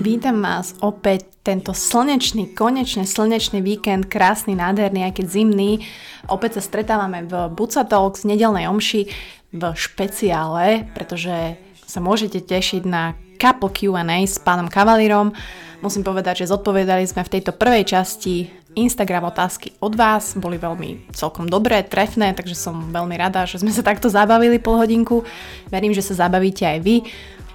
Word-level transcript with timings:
Vítam 0.00 0.40
vás 0.40 0.72
opäť 0.80 1.28
tento 1.44 1.76
slnečný, 1.76 2.56
konečne 2.56 3.04
slnečný 3.04 3.60
víkend, 3.60 4.08
krásny, 4.08 4.56
nádherný, 4.56 5.04
aj 5.04 5.20
keď 5.20 5.26
zimný. 5.28 5.84
Opäť 6.32 6.56
sa 6.56 6.62
stretávame 6.64 7.28
v 7.28 7.52
Buca 7.52 7.84
Talks 7.84 8.24
nedelnej 8.24 8.64
omši 8.72 9.12
v 9.52 9.62
špeciále, 9.76 10.88
pretože 10.96 11.60
sa 11.84 12.00
môžete 12.00 12.40
tešiť 12.40 12.88
na 12.88 13.12
couple 13.36 13.68
Q&A 13.68 14.24
s 14.24 14.40
pánom 14.40 14.72
Kavalírom. 14.72 15.36
Musím 15.84 16.00
povedať, 16.00 16.42
že 16.42 16.50
zodpovedali 16.50 17.04
sme 17.04 17.28
v 17.28 17.32
tejto 17.36 17.52
prvej 17.52 17.84
časti 17.84 18.48
Instagram 18.80 19.28
otázky 19.28 19.76
od 19.84 19.92
vás, 19.92 20.32
boli 20.40 20.56
veľmi 20.56 21.12
celkom 21.12 21.44
dobré, 21.50 21.84
trefné, 21.84 22.32
takže 22.32 22.56
som 22.56 22.88
veľmi 22.96 23.12
rada, 23.18 23.44
že 23.44 23.60
sme 23.60 23.76
sa 23.76 23.84
takto 23.84 24.08
zabavili 24.08 24.56
pol 24.56 24.80
hodinku. 24.80 25.26
Verím, 25.68 25.92
že 25.92 26.00
sa 26.00 26.24
zabavíte 26.24 26.64
aj 26.64 26.78
vy. 26.80 27.04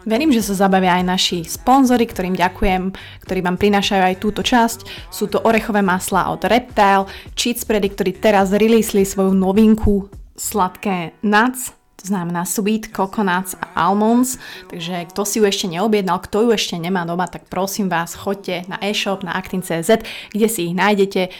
Verím, 0.03 0.35
že 0.35 0.43
sa 0.43 0.67
zabavia 0.67 0.99
aj 0.99 1.05
naši 1.07 1.37
sponzory, 1.47 2.03
ktorým 2.03 2.35
ďakujem, 2.35 2.91
ktorí 3.23 3.39
vám 3.39 3.55
prinášajú 3.55 4.03
aj 4.03 4.15
túto 4.19 4.43
časť. 4.43 5.09
Sú 5.09 5.31
to 5.31 5.39
orechové 5.47 5.79
masla 5.79 6.27
od 6.27 6.43
Reptile, 6.43 7.07
cheat 7.39 7.63
spready, 7.63 7.87
ktorí 7.91 8.11
teraz 8.19 8.51
releasli 8.51 9.07
svoju 9.07 9.31
novinku 9.31 10.11
sladké 10.35 11.15
nuts, 11.23 11.71
to 12.03 12.11
znamená 12.11 12.43
sweet 12.43 12.91
coconuts 12.91 13.55
a 13.63 13.87
almonds, 13.87 14.35
takže 14.67 15.07
kto 15.15 15.23
si 15.23 15.39
ju 15.39 15.47
ešte 15.47 15.71
neobjednal, 15.71 16.19
kto 16.19 16.43
ju 16.43 16.49
ešte 16.51 16.75
nemá 16.75 17.07
doma, 17.07 17.31
tak 17.31 17.47
prosím 17.47 17.87
vás, 17.87 18.11
choďte 18.19 18.67
na 18.67 18.75
e-shop, 18.83 19.23
na 19.23 19.39
actin.cz, 19.39 20.03
kde 20.35 20.47
si 20.51 20.67
ich 20.67 20.75
nájdete 20.75 21.31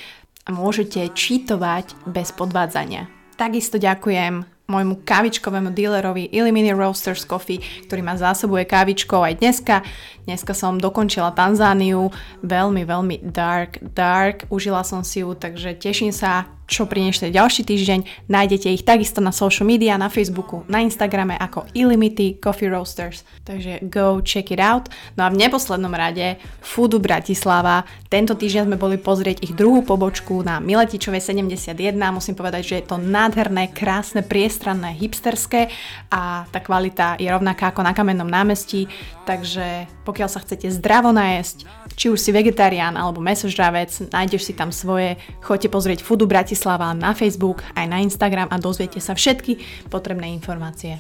a 0.48 0.50
môžete 0.56 1.12
čítovať 1.12 2.08
bez 2.08 2.32
podvádzania. 2.32 3.12
Takisto 3.36 3.76
ďakujem 3.76 4.53
môjmu 4.64 5.04
kávičkovému 5.04 5.76
dealerovi 5.76 6.32
Elimini 6.32 6.72
Roasters 6.72 7.28
Coffee, 7.28 7.60
ktorý 7.88 8.00
ma 8.00 8.16
zásobuje 8.16 8.64
kávičkou 8.64 9.20
aj 9.20 9.44
dneska. 9.44 9.76
Dneska 10.24 10.56
som 10.56 10.80
dokončila 10.80 11.36
Tanzániu, 11.36 12.10
veľmi, 12.42 12.88
veľmi 12.88 13.16
dark, 13.28 13.84
dark, 13.84 14.48
užila 14.48 14.88
som 14.88 15.04
si 15.04 15.20
ju, 15.20 15.36
takže 15.36 15.76
teším 15.76 16.16
sa 16.16 16.48
čo 16.74 16.90
prinešte 16.90 17.30
ďalší 17.30 17.62
týždeň. 17.62 18.26
Nájdete 18.26 18.74
ich 18.74 18.82
takisto 18.82 19.22
na 19.22 19.30
social 19.30 19.70
media, 19.70 19.94
na 20.02 20.10
Facebooku, 20.10 20.66
na 20.66 20.82
Instagrame 20.82 21.38
ako 21.38 21.70
Illimity 21.78 22.42
Coffee 22.42 22.74
Roasters. 22.74 23.22
Takže 23.46 23.86
go 23.86 24.26
check 24.26 24.50
it 24.50 24.58
out. 24.58 24.90
No 25.14 25.30
a 25.30 25.30
v 25.30 25.38
neposlednom 25.38 25.94
rade 25.94 26.42
Foodu 26.66 26.98
Bratislava. 26.98 27.86
Tento 28.10 28.34
týždeň 28.34 28.74
sme 28.74 28.82
boli 28.82 28.98
pozrieť 28.98 29.46
ich 29.46 29.54
druhú 29.54 29.86
pobočku 29.86 30.42
na 30.42 30.58
Miletičovej 30.58 31.22
71. 31.22 31.94
Musím 32.10 32.34
povedať, 32.34 32.66
že 32.66 32.76
je 32.82 32.86
to 32.90 32.98
nádherné, 32.98 33.70
krásne, 33.70 34.26
priestranné, 34.26 34.98
hipsterské 34.98 35.70
a 36.10 36.50
tá 36.50 36.58
kvalita 36.58 37.22
je 37.22 37.30
rovnaká 37.30 37.70
ako 37.70 37.86
na 37.86 37.94
Kamennom 37.94 38.28
námestí. 38.28 38.90
Takže 39.30 39.86
pokiaľ 40.04 40.30
sa 40.32 40.42
chcete 40.42 40.74
zdravo 40.74 41.14
najesť, 41.14 41.70
či 41.94 42.10
už 42.10 42.18
si 42.18 42.34
vegetarián 42.34 42.98
alebo 42.98 43.22
mesožravec, 43.22 44.10
nájdeš 44.10 44.50
si 44.50 44.54
tam 44.58 44.74
svoje, 44.74 45.22
choďte 45.46 45.70
pozrieť 45.70 46.00
Foodu 46.02 46.26
Bratislava 46.26 46.63
na 46.96 47.12
Facebook, 47.12 47.62
aj 47.76 47.86
na 47.88 48.00
Instagram 48.00 48.48
a 48.50 48.58
dozviete 48.58 49.04
sa 49.04 49.14
všetky 49.14 49.60
potrebné 49.92 50.32
informácie. 50.32 51.00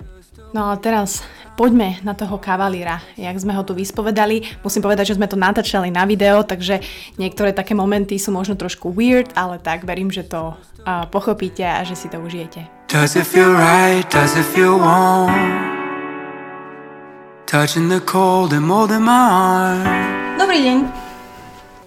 No 0.54 0.70
ale 0.70 0.78
teraz 0.78 1.26
poďme 1.58 1.98
na 2.06 2.14
toho 2.14 2.38
kavalíra, 2.38 3.02
jak 3.18 3.34
sme 3.42 3.58
ho 3.58 3.66
tu 3.66 3.74
vyspovedali. 3.74 4.62
Musím 4.62 4.86
povedať, 4.86 5.14
že 5.14 5.18
sme 5.18 5.26
to 5.26 5.34
natáčali 5.34 5.90
na 5.90 6.06
video, 6.06 6.46
takže 6.46 6.78
niektoré 7.18 7.58
také 7.58 7.74
momenty 7.74 8.22
sú 8.22 8.30
možno 8.30 8.54
trošku 8.54 8.94
weird, 8.94 9.34
ale 9.34 9.58
tak 9.58 9.82
verím, 9.82 10.14
že 10.14 10.22
to 10.22 10.54
uh, 10.54 11.10
pochopíte 11.10 11.66
a 11.66 11.82
že 11.82 11.98
si 11.98 12.06
to 12.06 12.22
užijete. 12.22 12.70
Does 12.86 13.18
it 13.18 13.26
feel 13.26 13.50
right? 13.50 14.06
Does 14.14 14.38
it 14.38 14.46
feel 14.46 14.78
warm? 14.78 15.34
Touching 17.50 17.90
the 17.90 18.02
cold 18.02 18.54
and 18.54 18.66
mold 18.66 18.94
in 18.94 19.06
my 19.06 19.14
arm 19.14 20.14
Dobrý 20.38 20.60
deň. 20.70 20.78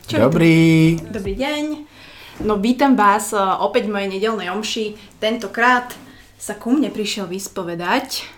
Čo 0.06 0.16
Dobrý. 0.27 0.98
Dobrý 1.11 1.34
deň. 1.34 1.95
No 2.36 2.61
vítam 2.61 3.01
vás 3.01 3.33
uh, 3.33 3.64
opäť 3.64 3.89
v 3.89 3.97
mojej 3.97 4.11
nedelnej 4.13 4.52
omši. 4.52 4.92
Tentokrát 5.17 5.97
sa 6.36 6.52
ku 6.52 6.69
mne 6.69 6.92
prišiel 6.92 7.24
vyspovedať 7.24 8.29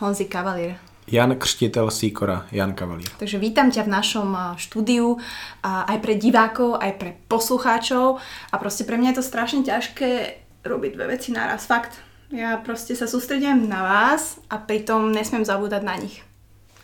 Honzi 0.00 0.24
Kavalír. 0.32 0.80
Jan 1.04 1.36
Krštiteľ 1.36 1.92
Síkora, 1.92 2.48
Jan 2.48 2.72
Kavalír. 2.72 3.12
Takže 3.20 3.36
vítam 3.36 3.68
ťa 3.68 3.84
v 3.84 3.92
našom 3.92 4.28
uh, 4.32 4.56
štúdiu 4.56 5.20
aj 5.60 5.98
pre 6.00 6.16
divákov, 6.16 6.80
aj 6.80 6.92
pre 6.96 7.20
poslucháčov 7.28 8.16
a 8.48 8.54
proste 8.56 8.88
pre 8.88 8.96
mňa 8.96 9.12
je 9.12 9.18
to 9.20 9.28
strašne 9.28 9.60
ťažké 9.60 10.40
robiť 10.64 10.90
dve 10.96 11.06
veci 11.12 11.28
naraz, 11.28 11.68
fakt. 11.68 12.00
Ja 12.32 12.56
proste 12.56 12.96
sa 12.96 13.04
sústredím 13.04 13.68
na 13.68 13.84
vás 13.84 14.40
a 14.48 14.56
pritom 14.56 15.12
nesmiem 15.12 15.44
zabúdať 15.44 15.84
na 15.84 16.00
nich. 16.00 16.24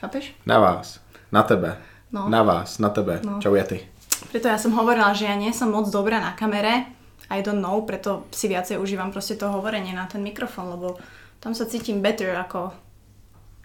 Chápeš? 0.04 0.36
Na 0.44 0.60
vás, 0.60 1.00
na 1.32 1.40
tebe. 1.40 1.80
No. 2.12 2.28
Na 2.28 2.44
vás, 2.44 2.76
na 2.76 2.92
tebe. 2.92 3.24
No. 3.24 3.40
Čau, 3.40 3.56
ty. 3.66 3.89
Preto 4.28 4.52
ja 4.52 4.60
som 4.60 4.76
hovorila, 4.76 5.16
že 5.16 5.24
ja 5.24 5.34
nie 5.38 5.56
som 5.56 5.72
moc 5.72 5.88
dobrá 5.88 6.20
na 6.20 6.36
kamere. 6.36 6.84
I 7.30 7.40
don't 7.40 7.62
know, 7.62 7.80
preto 7.86 8.28
si 8.34 8.50
viacej 8.50 8.76
užívam 8.76 9.14
proste 9.14 9.38
to 9.38 9.48
hovorenie 9.48 9.96
na 9.96 10.04
ten 10.10 10.20
mikrofón, 10.20 10.74
lebo 10.74 11.00
tam 11.40 11.56
sa 11.56 11.64
cítim 11.64 12.04
better 12.04 12.36
ako 12.36 12.74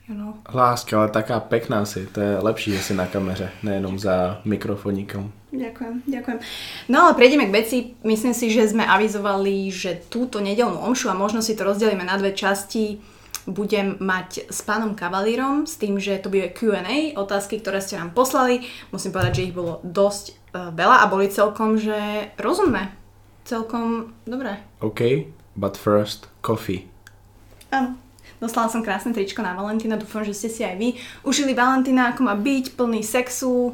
You 0.05 0.13
know. 0.13 0.37
Láska, 0.53 1.01
ale 1.01 1.09
taká 1.09 1.41
pekná 1.41 1.81
si. 1.81 2.05
To 2.13 2.21
je 2.21 2.37
lepší, 2.37 2.77
že 2.77 2.81
si 2.81 2.93
na 2.93 3.09
kameře, 3.09 3.49
nejenom 3.65 3.97
za 3.97 4.37
mikrofoníkom. 4.45 5.33
Ďakujem, 5.49 6.05
ďakujem. 6.05 6.39
No 6.93 7.09
ale 7.09 7.17
prejdeme 7.17 7.49
k 7.49 7.55
veci. 7.57 7.77
Myslím 8.05 8.37
si, 8.37 8.53
že 8.53 8.69
sme 8.69 8.85
avizovali, 8.85 9.73
že 9.73 10.05
túto 10.05 10.37
nedelnú 10.45 10.77
omšu 10.77 11.09
a 11.09 11.17
možno 11.17 11.41
si 11.41 11.57
to 11.57 11.65
rozdelíme 11.65 12.05
na 12.05 12.21
dve 12.21 12.37
časti 12.37 13.01
budem 13.45 13.97
mať 14.01 14.49
s 14.49 14.65
pánom 14.65 14.97
Kavalírom 14.97 15.69
s 15.69 15.77
tým, 15.77 16.01
že 16.01 16.17
to 16.17 16.33
bude 16.33 16.53
Q&A, 16.57 17.13
otázky, 17.13 17.61
ktoré 17.61 17.79
ste 17.81 17.97
nám 17.97 18.11
poslali. 18.17 18.65
Musím 18.89 19.13
povedať, 19.13 19.41
že 19.41 19.45
ich 19.49 19.57
bolo 19.57 19.81
dosť 19.85 20.25
uh, 20.33 20.73
veľa 20.73 21.05
a 21.05 21.09
boli 21.09 21.29
celkom, 21.29 21.77
že 21.77 22.29
rozumné. 22.41 22.89
Celkom 23.45 24.17
dobré. 24.25 24.57
OK, 24.81 25.29
but 25.53 25.77
first 25.77 26.25
coffee. 26.41 26.89
Áno. 27.69 28.01
Dostala 28.35 28.67
som 28.67 28.83
krásne 28.83 29.15
tričko 29.15 29.39
na 29.39 29.55
Valentína, 29.55 29.95
dúfam, 29.95 30.25
že 30.25 30.35
ste 30.35 30.49
si 30.51 30.61
aj 30.65 30.75
vy 30.75 30.99
užili 31.23 31.55
Valentína, 31.55 32.11
ako 32.11 32.27
má 32.27 32.35
byť, 32.35 32.75
plný 32.75 32.99
sexu, 32.99 33.71
e, 33.71 33.73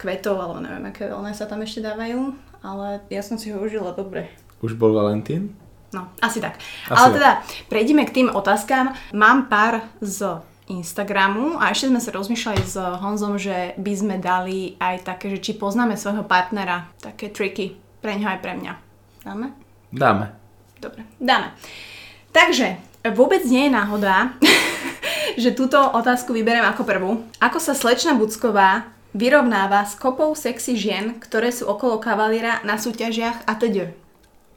kvetov, 0.00 0.40
alebo 0.40 0.64
neviem, 0.64 0.88
aké 0.88 1.12
veľné 1.12 1.36
sa 1.36 1.44
tam 1.44 1.60
ešte 1.60 1.84
dávajú, 1.84 2.32
ale 2.64 3.04
ja 3.12 3.20
som 3.20 3.36
si 3.36 3.52
ho 3.52 3.60
užila 3.60 3.92
dobre. 3.92 4.32
Už 4.64 4.80
bol 4.80 4.96
Valentín? 4.96 5.52
No, 5.92 6.08
asi 6.24 6.40
tak. 6.40 6.56
Asi 6.88 6.96
Ale 6.96 7.08
teda, 7.20 7.30
prejdeme 7.68 8.08
k 8.08 8.16
tým 8.16 8.28
otázkám. 8.32 8.96
Mám 9.12 9.52
pár 9.52 9.84
z 10.00 10.40
Instagramu 10.72 11.60
a 11.60 11.68
ešte 11.68 11.92
sme 11.92 12.00
sa 12.00 12.16
rozmýšľali 12.16 12.62
s 12.64 12.76
Honzom, 12.80 13.36
že 13.36 13.76
by 13.76 13.92
sme 13.92 14.16
dali 14.16 14.80
aj 14.80 15.04
také, 15.04 15.36
že 15.36 15.44
či 15.44 15.52
poznáme 15.60 16.00
svojho 16.00 16.24
partnera. 16.24 16.88
Také 16.96 17.28
triky 17.28 17.76
pre 18.00 18.16
ňa 18.16 18.26
aj 18.36 18.38
pre 18.40 18.52
mňa. 18.56 18.72
Dáme? 19.22 19.46
Dáme. 19.92 20.26
Dobre, 20.80 21.04
dáme. 21.20 21.52
Takže, 22.32 22.80
vôbec 23.12 23.44
nie 23.44 23.68
je 23.68 23.76
náhoda, 23.76 24.32
že 25.42 25.52
túto 25.52 25.76
otázku 25.76 26.32
vyberiem 26.32 26.64
ako 26.64 26.82
prvú. 26.88 27.10
Ako 27.36 27.60
sa 27.60 27.76
slečna 27.76 28.16
Bucková 28.16 28.88
vyrovnáva 29.12 29.84
s 29.84 29.92
kopou 30.00 30.32
sexy 30.32 30.72
žien, 30.74 31.20
ktoré 31.20 31.52
sú 31.52 31.68
okolo 31.68 32.00
kavalíra 32.00 32.64
na 32.64 32.80
súťažiach 32.80 33.44
a 33.44 33.52
teď? 33.60 34.01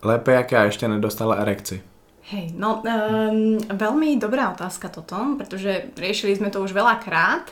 Lépe, 0.06 0.38
jak 0.38 0.54
ja 0.54 0.70
ešte 0.70 0.86
nedostala 0.86 1.42
erekci. 1.42 1.82
Hej, 2.30 2.54
no 2.54 2.82
um, 2.82 3.58
veľmi 3.58 4.18
dobrá 4.22 4.54
otázka 4.54 4.90
toto, 4.90 5.38
pretože 5.38 5.94
riešili 5.98 6.38
sme 6.38 6.54
to 6.54 6.62
už 6.62 6.74
veľakrát, 6.74 7.50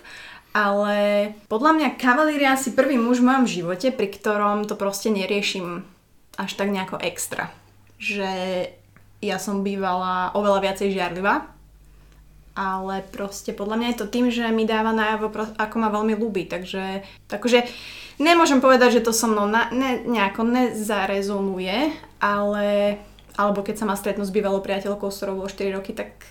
ale 0.53 1.29
podľa 1.49 1.71
mňa 1.77 1.89
kavalír 1.97 2.41
je 2.45 2.53
asi 2.53 2.69
prvý 2.77 2.97
muž 3.01 3.21
v 3.21 3.29
mojom 3.29 3.45
živote, 3.49 3.89
pri 3.89 4.09
ktorom 4.13 4.69
to 4.69 4.77
proste 4.77 5.09
neriešim 5.09 5.85
až 6.37 6.51
tak 6.57 6.69
nejako 6.69 7.01
extra. 7.01 7.49
Že 7.97 8.29
ja 9.21 9.37
som 9.41 9.65
bývala 9.65 10.33
oveľa 10.37 10.61
viacej 10.61 10.93
žiarlivá, 10.93 11.49
ale 12.53 13.01
proste 13.09 13.49
podľa 13.49 13.81
mňa 13.81 13.87
je 13.93 13.99
to 14.01 14.07
tým, 14.09 14.29
že 14.29 14.45
mi 14.53 14.69
dáva 14.69 14.93
najavo, 14.93 15.57
ako 15.57 15.75
ma 15.81 15.89
veľmi 15.89 16.13
ľúbi, 16.17 16.45
takže 16.45 17.01
takže 17.25 17.65
nemôžem 18.19 18.61
povedať, 18.61 18.99
že 18.99 19.05
to 19.05 19.13
so 19.13 19.29
mnou 19.29 19.45
na, 19.47 19.69
ne, 19.71 20.01
nejako 20.05 20.43
nezarezonuje, 20.43 21.93
ale 22.21 22.97
alebo 23.33 23.65
keď 23.65 23.81
sa 23.81 23.89
ma 23.89 23.97
stretnú 23.97 24.21
s 24.21 24.33
bývalou 24.33 24.61
priateľkou, 24.61 25.09
s 25.09 25.17
ktorou 25.17 25.41
bolo 25.41 25.49
4 25.49 25.73
roky, 25.73 25.89
tak 25.93 26.21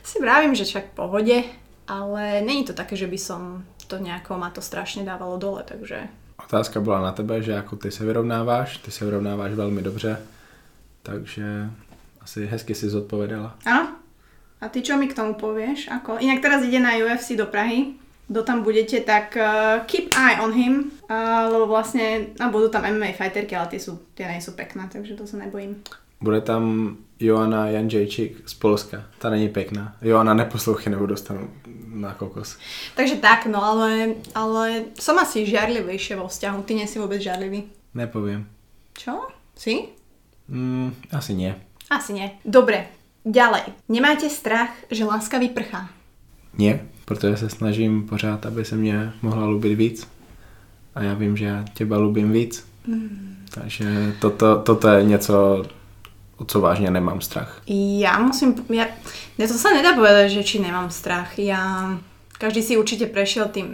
si 0.00 0.16
vravím, 0.16 0.56
že 0.56 0.64
však 0.64 0.92
v 0.92 0.96
pohode, 0.96 1.36
ale 1.84 2.40
není 2.40 2.64
to 2.64 2.72
také, 2.72 2.96
že 2.96 3.04
by 3.04 3.18
som 3.20 3.68
to 3.90 4.00
nejako 4.00 4.40
ma 4.40 4.48
to 4.48 4.64
strašne 4.64 5.04
dávalo 5.04 5.36
dole, 5.36 5.66
takže... 5.66 6.08
Otázka 6.40 6.80
bola 6.80 7.04
na 7.04 7.12
tebe, 7.12 7.42
že 7.44 7.52
ako 7.52 7.76
ty 7.76 7.92
se 7.92 8.04
vyrovnáváš, 8.04 8.80
ty 8.80 8.90
se 8.90 9.04
vyrovnáváš 9.04 9.52
velmi 9.52 9.82
dobře, 9.82 10.16
takže 11.02 11.70
asi 12.20 12.46
hezky 12.46 12.74
si 12.74 12.88
zodpovedala. 12.88 13.60
Áno, 13.66 14.00
a 14.60 14.68
ty 14.68 14.80
čo 14.80 14.96
mi 14.96 15.08
k 15.08 15.16
tomu 15.16 15.34
povieš? 15.34 15.88
Ako? 15.88 16.20
Inak 16.20 16.40
teraz 16.40 16.64
ide 16.64 16.80
na 16.80 16.96
UFC 16.96 17.32
do 17.36 17.48
Prahy. 17.48 17.96
Kto 18.30 18.46
tam 18.46 18.62
budete, 18.62 19.02
tak 19.02 19.34
uh, 19.34 19.82
keep 19.90 20.14
eye 20.14 20.38
on 20.38 20.54
him, 20.54 20.94
uh, 21.10 21.50
lebo 21.50 21.66
vlastne, 21.66 22.30
no 22.38 22.54
budú 22.54 22.70
tam 22.70 22.86
MMA 22.86 23.18
fighterky, 23.18 23.58
ale 23.58 23.74
tie, 23.74 23.82
sú, 23.82 23.98
tie 24.14 24.30
nie 24.30 24.38
sú 24.38 24.54
pekné, 24.54 24.86
takže 24.86 25.18
to 25.18 25.26
sa 25.26 25.42
nebojím. 25.42 25.82
Bude 26.22 26.40
tam 26.40 26.94
Joana 27.20 27.66
Janžejčík 27.66 28.48
z 28.48 28.54
Polska. 28.54 29.02
Ta 29.18 29.30
není 29.30 29.48
pěkná. 29.48 29.96
Joana 30.02 30.34
neposlouchy 30.34 30.90
nebo 30.90 31.06
dostanu 31.06 31.50
na 31.90 32.14
kokos. 32.14 32.58
Takže 32.94 33.16
tak, 33.16 33.46
no 33.46 33.64
ale, 33.64 34.14
ale 34.34 34.84
som 35.00 35.18
asi 35.18 35.48
žiarlivejšie 35.48 36.16
vo 36.16 36.28
vzťahu. 36.28 36.62
Ty 36.62 36.72
nie 36.74 36.86
si 36.86 37.00
vôbec 37.00 37.18
žiarlivý. 37.24 37.66
Nepovím. 37.94 38.46
Čo? 38.94 39.26
Si? 39.56 39.90
Mm, 40.48 40.94
asi 41.12 41.34
nie. 41.34 41.56
Asi 41.90 42.12
nie. 42.12 42.30
Dobre, 42.44 42.86
ďalej. 43.24 43.74
Nemáte 43.88 44.30
strach, 44.30 44.70
že 44.92 45.04
láska 45.04 45.40
vyprchá? 45.40 45.88
Nie, 46.54 46.84
protože 47.10 47.36
se 47.36 47.48
snažím 47.50 48.06
pořád, 48.06 48.46
aby 48.46 48.62
se 48.64 48.78
mě 48.78 49.12
mohla 49.22 49.50
lubit 49.50 49.74
víc. 49.74 50.06
A 50.94 51.02
já 51.02 51.14
vím, 51.14 51.36
že 51.36 51.44
já 51.44 51.64
těba 51.74 51.98
lubím 51.98 52.32
víc. 52.32 52.62
Mm. 52.86 53.46
Takže 53.50 54.14
toto, 54.20 54.62
toto 54.62 54.88
je 54.88 55.04
něco, 55.04 55.64
o 56.38 56.44
co 56.44 56.60
vážne 56.60 56.90
nemám 56.90 57.18
strach. 57.18 57.66
Ja 57.66 58.14
musím, 58.22 58.54
ja, 58.70 58.86
ja 59.34 59.46
to 59.50 59.58
sa 59.58 59.74
nedá 59.74 59.98
povedať, 59.98 60.38
že 60.38 60.46
či 60.46 60.62
nemám 60.62 60.86
strach. 60.94 61.34
Ja, 61.34 61.98
každý 62.38 62.62
si 62.62 62.78
určite 62.78 63.10
prešiel 63.10 63.50
tým 63.50 63.66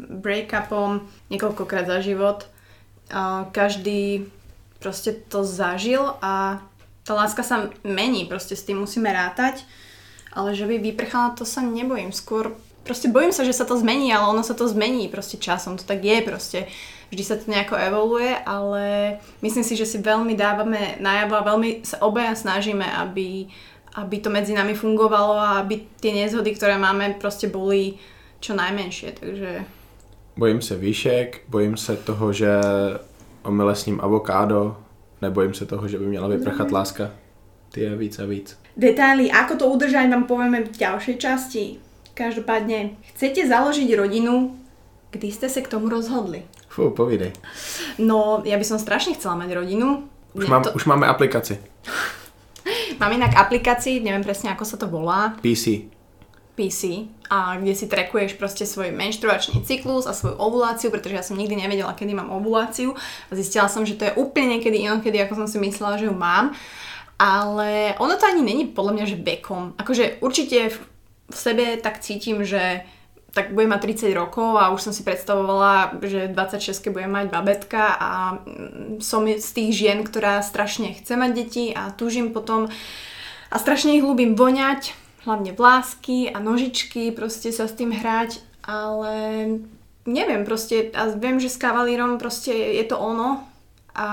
break-upom 0.00 1.04
niekoľkokrát 1.28 1.84
za 1.84 2.00
život. 2.00 2.48
Každý 3.52 4.32
proste 4.80 5.12
to 5.12 5.44
zažil 5.44 6.16
a 6.24 6.64
tá 7.04 7.12
láska 7.12 7.44
sa 7.44 7.68
mení, 7.84 8.24
proste 8.24 8.56
s 8.56 8.64
tým 8.64 8.80
musíme 8.80 9.12
rátať. 9.12 9.60
Ale 10.32 10.56
že 10.56 10.64
by 10.66 10.80
vyprchala, 10.80 11.36
to 11.36 11.44
sa 11.44 11.60
nebojím. 11.60 12.12
Skôr 12.12 12.56
proste 12.82 13.12
bojím 13.12 13.32
sa, 13.32 13.44
že 13.44 13.52
sa 13.52 13.68
to 13.68 13.76
zmení, 13.76 14.12
ale 14.12 14.32
ono 14.32 14.40
sa 14.40 14.56
to 14.56 14.64
zmení 14.68 15.08
proste 15.12 15.36
časom. 15.36 15.76
To 15.76 15.84
tak 15.84 16.00
je 16.04 16.18
proste 16.24 16.58
vždy 17.12 17.24
sa 17.24 17.36
to 17.36 17.52
nejako 17.52 17.76
evoluje, 17.76 18.32
ale 18.48 19.16
myslím 19.44 19.64
si, 19.64 19.76
že 19.76 19.84
si 19.84 20.00
veľmi 20.00 20.32
dávame 20.32 20.96
najavo 20.96 21.36
a 21.36 21.44
veľmi 21.44 21.84
sa 21.84 22.00
obaja 22.00 22.32
snažíme, 22.32 22.88
aby, 22.88 23.52
aby 24.00 24.16
to 24.16 24.32
medzi 24.32 24.56
nami 24.56 24.72
fungovalo 24.72 25.36
a 25.36 25.60
aby 25.60 25.84
tie 26.00 26.16
nezhody, 26.16 26.56
ktoré 26.56 26.80
máme, 26.80 27.20
proste 27.20 27.52
boli 27.52 28.00
čo 28.40 28.56
najmenšie, 28.56 29.12
takže... 29.20 29.50
Bojím 30.36 30.62
se 30.62 30.76
výšek, 30.76 31.40
bojím 31.48 31.76
se 31.76 31.96
toho, 31.96 32.32
že 32.32 32.48
omyle 33.44 33.76
s 33.76 33.86
ním 33.86 34.00
avokádo, 34.00 34.76
nebojím 35.22 35.54
se 35.54 35.66
toho, 35.66 35.88
že 35.88 35.98
by 35.98 36.06
měla 36.06 36.28
vyprchat 36.28 36.70
no. 36.70 36.74
láska. 36.78 37.10
Ty 37.72 37.80
je 37.80 37.96
víc 37.96 38.18
a 38.18 38.24
víc. 38.24 38.61
Detaily, 38.72 39.28
ako 39.28 39.52
to 39.60 39.64
udržať, 39.68 40.08
vám 40.08 40.24
povieme 40.24 40.64
v 40.64 40.72
ďalšej 40.72 41.16
časti. 41.20 41.64
Každopádne, 42.16 42.96
chcete 43.12 43.44
založiť 43.44 43.88
rodinu, 43.96 44.56
kdy 45.12 45.28
ste 45.28 45.48
sa 45.48 45.60
k 45.60 45.68
tomu 45.68 45.92
rozhodli? 45.92 46.48
Fú, 46.72 46.88
povídej. 46.88 47.36
No, 48.00 48.40
ja 48.48 48.56
by 48.56 48.64
som 48.64 48.80
strašne 48.80 49.12
chcela 49.12 49.36
mať 49.36 49.60
rodinu. 49.60 50.08
Už, 50.32 50.48
mám, 50.48 50.64
to... 50.64 50.72
už 50.72 50.88
máme 50.88 51.04
aplikaci. 51.04 51.60
Mám 53.00 53.18
inak 53.18 53.34
aplikácii, 53.34 53.98
neviem 53.98 54.22
presne 54.22 54.54
ako 54.54 54.62
sa 54.62 54.78
to 54.78 54.86
volá. 54.86 55.34
PC. 55.42 55.90
PC, 56.54 57.10
a 57.32 57.56
kde 57.58 57.74
si 57.74 57.88
trekuješ 57.88 58.36
proste 58.36 58.68
svoj 58.68 58.92
menštruačný 58.92 59.64
cyklus 59.64 60.04
a 60.04 60.14
svoju 60.14 60.36
ovuláciu, 60.36 60.92
pretože 60.92 61.16
ja 61.16 61.24
som 61.24 61.34
nikdy 61.34 61.56
nevedela, 61.56 61.96
kedy 61.96 62.12
mám 62.12 62.30
ovuláciu 62.30 62.92
a 62.94 63.32
zistila 63.32 63.66
som, 63.66 63.82
že 63.82 63.96
to 63.96 64.06
je 64.06 64.14
úplne 64.20 64.60
niekedy 64.60 64.84
inokedy, 64.84 65.18
ako 65.24 65.42
som 65.42 65.48
si 65.48 65.58
myslela, 65.58 65.96
že 65.98 66.06
ju 66.06 66.14
mám. 66.14 66.54
Ale 67.18 67.94
ono 67.98 68.14
to 68.18 68.26
ani 68.26 68.42
není 68.42 68.64
podľa 68.66 68.92
mňa, 68.92 69.04
že 69.06 69.22
vekom. 69.22 69.78
Akože 69.78 70.18
určite 70.20 70.74
v 70.74 71.36
sebe 71.36 71.78
tak 71.78 72.02
cítim, 72.02 72.42
že 72.42 72.84
tak 73.32 73.56
budem 73.56 73.72
mať 73.72 74.12
30 74.12 74.12
rokov 74.12 74.60
a 74.60 74.68
už 74.76 74.80
som 74.84 74.92
si 74.92 75.00
predstavovala, 75.00 76.04
že 76.04 76.28
26 76.28 76.92
budem 76.92 77.08
mať 77.08 77.26
babetka 77.32 77.96
a 77.96 78.10
mm, 78.44 79.00
som 79.00 79.24
z 79.24 79.50
tých 79.56 79.70
žien, 79.72 80.04
ktorá 80.04 80.44
strašne 80.44 80.92
chce 80.92 81.16
mať 81.16 81.30
deti 81.32 81.64
a 81.72 81.88
túžim 81.96 82.36
potom 82.36 82.68
a 83.48 83.56
strašne 83.56 83.96
ich 83.96 84.04
ľúbim 84.04 84.36
voňať, 84.36 84.92
hlavne 85.24 85.56
vlásky 85.56 86.28
a 86.28 86.40
nožičky, 86.44 87.08
proste 87.12 87.48
sa 87.52 87.64
s 87.64 87.76
tým 87.76 87.92
hrať, 87.96 88.44
ale 88.64 89.12
neviem, 90.04 90.44
proste 90.44 90.92
a 90.92 91.08
viem, 91.16 91.40
že 91.40 91.48
s 91.48 91.60
kavalírom 91.60 92.20
proste 92.20 92.52
je 92.52 92.84
to 92.84 93.00
ono 93.00 93.48
a 93.96 94.08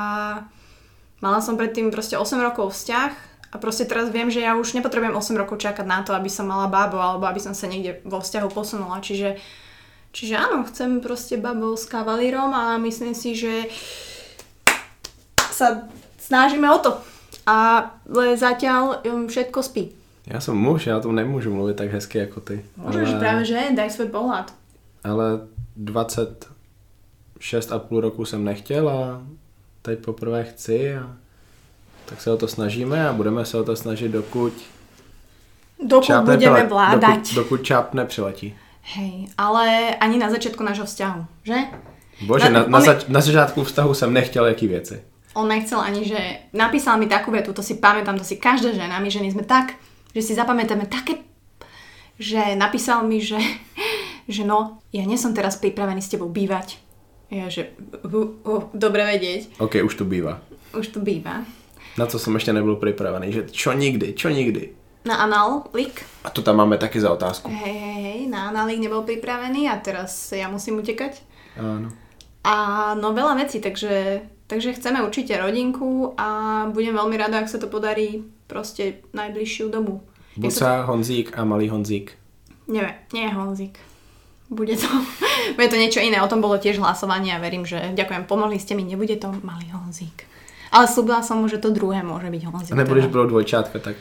mala 1.20 1.40
som 1.40 1.56
predtým 1.60 1.92
proste 1.92 2.16
8 2.16 2.40
rokov 2.40 2.76
vzťah 2.76 3.12
a 3.50 3.56
proste 3.58 3.90
teraz 3.90 4.14
viem, 4.14 4.30
že 4.30 4.46
ja 4.46 4.54
už 4.54 4.78
nepotrebujem 4.78 5.18
8 5.18 5.42
rokov 5.42 5.58
čakať 5.58 5.86
na 5.86 6.06
to, 6.06 6.14
aby 6.14 6.30
som 6.30 6.46
mala 6.46 6.70
babo 6.70 7.02
alebo 7.02 7.26
aby 7.26 7.42
som 7.42 7.58
sa 7.58 7.66
niekde 7.66 7.98
vo 8.06 8.22
vzťahu 8.22 8.48
posunula. 8.54 9.02
Čiže, 9.02 9.42
čiže 10.14 10.38
áno, 10.38 10.64
chcem 10.70 11.02
proste 11.02 11.42
babo 11.42 11.74
s 11.74 11.90
kavalírom 11.90 12.54
a 12.54 12.78
myslím 12.78 13.18
si, 13.18 13.34
že 13.34 13.74
sa 15.50 15.90
snažíme 16.22 16.70
o 16.70 16.80
to. 16.80 16.92
Ale 17.50 18.38
zatiaľ 18.38 19.02
um, 19.02 19.26
všetko 19.26 19.60
spí. 19.66 19.98
Ja 20.30 20.38
som 20.38 20.54
muž, 20.54 20.86
ja 20.86 21.02
o 21.02 21.04
tom 21.04 21.18
nemôžu 21.18 21.50
mluviť 21.50 21.74
tak 21.74 21.90
hezky 21.90 22.22
ako 22.22 22.38
ty. 22.46 22.62
Môžeš 22.78 23.18
ale... 23.18 23.20
práve, 23.20 23.50
že? 23.50 23.74
Daj 23.74 23.98
svoj 23.98 24.14
pohľad. 24.14 24.54
Ale 25.02 25.50
26,5 25.74 26.54
roku 27.98 28.26
jsem 28.26 28.46
nechtěl 28.46 28.86
a 28.90 29.26
teď 29.90 30.00
poprvé 30.06 30.44
chci 30.44 30.96
a 30.96 31.16
tak 32.06 32.22
se 32.22 32.32
o 32.32 32.38
to 32.38 32.48
snažíme 32.48 33.10
a 33.10 33.14
budeme 33.14 33.46
se 33.46 33.58
o 33.58 33.64
to 33.64 33.76
snažit, 33.76 34.12
dokud 34.12 34.54
dokud 35.86 36.16
budeme 36.24 36.64
vládať. 36.66 37.20
Dokud, 37.20 37.36
dokud 37.36 37.64
čáp 37.64 37.94
nepřiletí. 37.94 38.56
Hej, 38.82 39.28
ale 39.38 39.96
ani 39.96 40.18
na 40.18 40.30
začiatku 40.30 40.64
nášho 40.64 40.86
vzťahu, 40.86 41.26
že? 41.44 41.58
Bože, 42.26 42.50
na, 42.50 42.66
na, 42.66 42.68
na, 42.68 42.80
zač- 42.82 43.08
na 43.08 43.22
začiatku 43.22 43.64
vztahu 43.64 43.94
jsem 43.94 44.14
nechtěl 44.14 44.46
jaký 44.46 44.68
věci. 44.68 45.02
On 45.34 45.48
nechcel 45.48 45.80
ani, 45.80 46.06
že 46.06 46.18
napísal 46.54 46.98
mi 46.98 47.06
takú 47.06 47.32
vetu, 47.32 47.54
to 47.54 47.62
si 47.62 47.78
pamätám, 47.78 48.18
to 48.18 48.26
si 48.26 48.42
každá 48.42 48.74
žena, 48.74 48.98
my 48.98 49.14
ženy 49.14 49.30
sme 49.30 49.46
tak, 49.46 49.78
že 50.18 50.22
si 50.26 50.34
zapamätáme 50.34 50.90
také, 50.90 51.22
že 52.18 52.58
napísal 52.58 53.06
mi, 53.06 53.22
že, 53.22 53.38
že 54.36 54.42
no, 54.42 54.82
ja 54.90 55.06
nie 55.06 55.22
som 55.22 55.38
teraz 55.38 55.62
pripravený 55.62 56.02
s 56.02 56.10
tebou 56.10 56.34
bývať. 56.34 56.82
Ja, 57.30 57.46
že 57.46 57.78
uh, 58.06 58.70
dobre 58.74 59.06
vedieť. 59.06 59.62
Ok, 59.62 59.86
už 59.86 59.94
tu 59.94 60.04
býva. 60.06 60.42
Už 60.74 60.90
tu 60.90 61.00
býva. 61.02 61.46
Na 61.98 62.06
co 62.10 62.18
som 62.18 62.34
ešte 62.38 62.54
nebyl 62.54 62.78
pripravený, 62.78 63.28
že 63.30 63.42
čo 63.50 63.74
nikdy, 63.74 64.18
čo 64.18 64.34
nikdy. 64.34 64.74
Na 65.06 65.24
analík. 65.24 66.04
A 66.26 66.30
to 66.30 66.44
tam 66.44 66.60
máme 66.60 66.76
taky 66.76 67.00
za 67.00 67.14
otázku. 67.14 67.48
Hej, 67.48 67.78
hej, 67.78 68.00
hej, 68.04 68.20
na 68.28 68.52
analík 68.52 68.84
nebol 68.84 69.06
pripravený 69.06 69.72
a 69.72 69.80
teraz 69.80 70.34
ja 70.36 70.52
musím 70.52 70.82
utekať. 70.82 71.22
Áno. 71.56 71.90
A 72.44 72.56
no 72.96 73.12
veľa 73.12 73.36
vecí, 73.40 73.60
takže, 73.60 74.24
takže 74.48 74.76
chceme 74.76 75.04
určite 75.04 75.36
rodinku 75.36 76.16
a 76.16 76.28
budem 76.72 76.96
veľmi 76.96 77.16
rada, 77.20 77.40
ak 77.40 77.52
sa 77.52 77.60
to 77.60 77.68
podarí 77.68 78.28
proste 78.48 79.04
najbližšiu 79.12 79.70
dobu. 79.70 80.02
Buca, 80.40 80.84
to... 80.84 80.88
Honzík 80.88 81.36
a 81.36 81.44
malý 81.44 81.68
Honzík. 81.70 82.16
Neviem, 82.70 82.96
nie 83.12 83.24
je 83.28 83.34
Honzík. 83.34 83.76
Bude 84.50 84.76
to, 84.76 84.90
bude 85.58 85.70
to 85.70 85.78
niečo 85.78 86.02
iné, 86.02 86.18
o 86.22 86.30
tom 86.30 86.42
bolo 86.42 86.58
tiež 86.58 86.82
hlasovanie 86.82 87.38
a 87.38 87.42
verím, 87.42 87.70
že 87.70 87.94
ďakujem, 87.94 88.26
pomohli 88.26 88.58
ste 88.58 88.74
mi, 88.74 88.82
nebude 88.82 89.14
to 89.22 89.30
malý 89.46 89.70
Honzík. 89.70 90.26
Ale 90.70 90.86
slúbila 90.86 91.26
som 91.26 91.42
mu, 91.42 91.50
že 91.50 91.58
to 91.58 91.74
druhé 91.74 92.06
môže 92.06 92.30
byť 92.30 92.42
Honzi. 92.46 92.70
A 92.74 92.82
nebudeš 92.82 93.10
bylo 93.10 93.26
dvojčátka, 93.26 93.82
tak... 93.82 93.98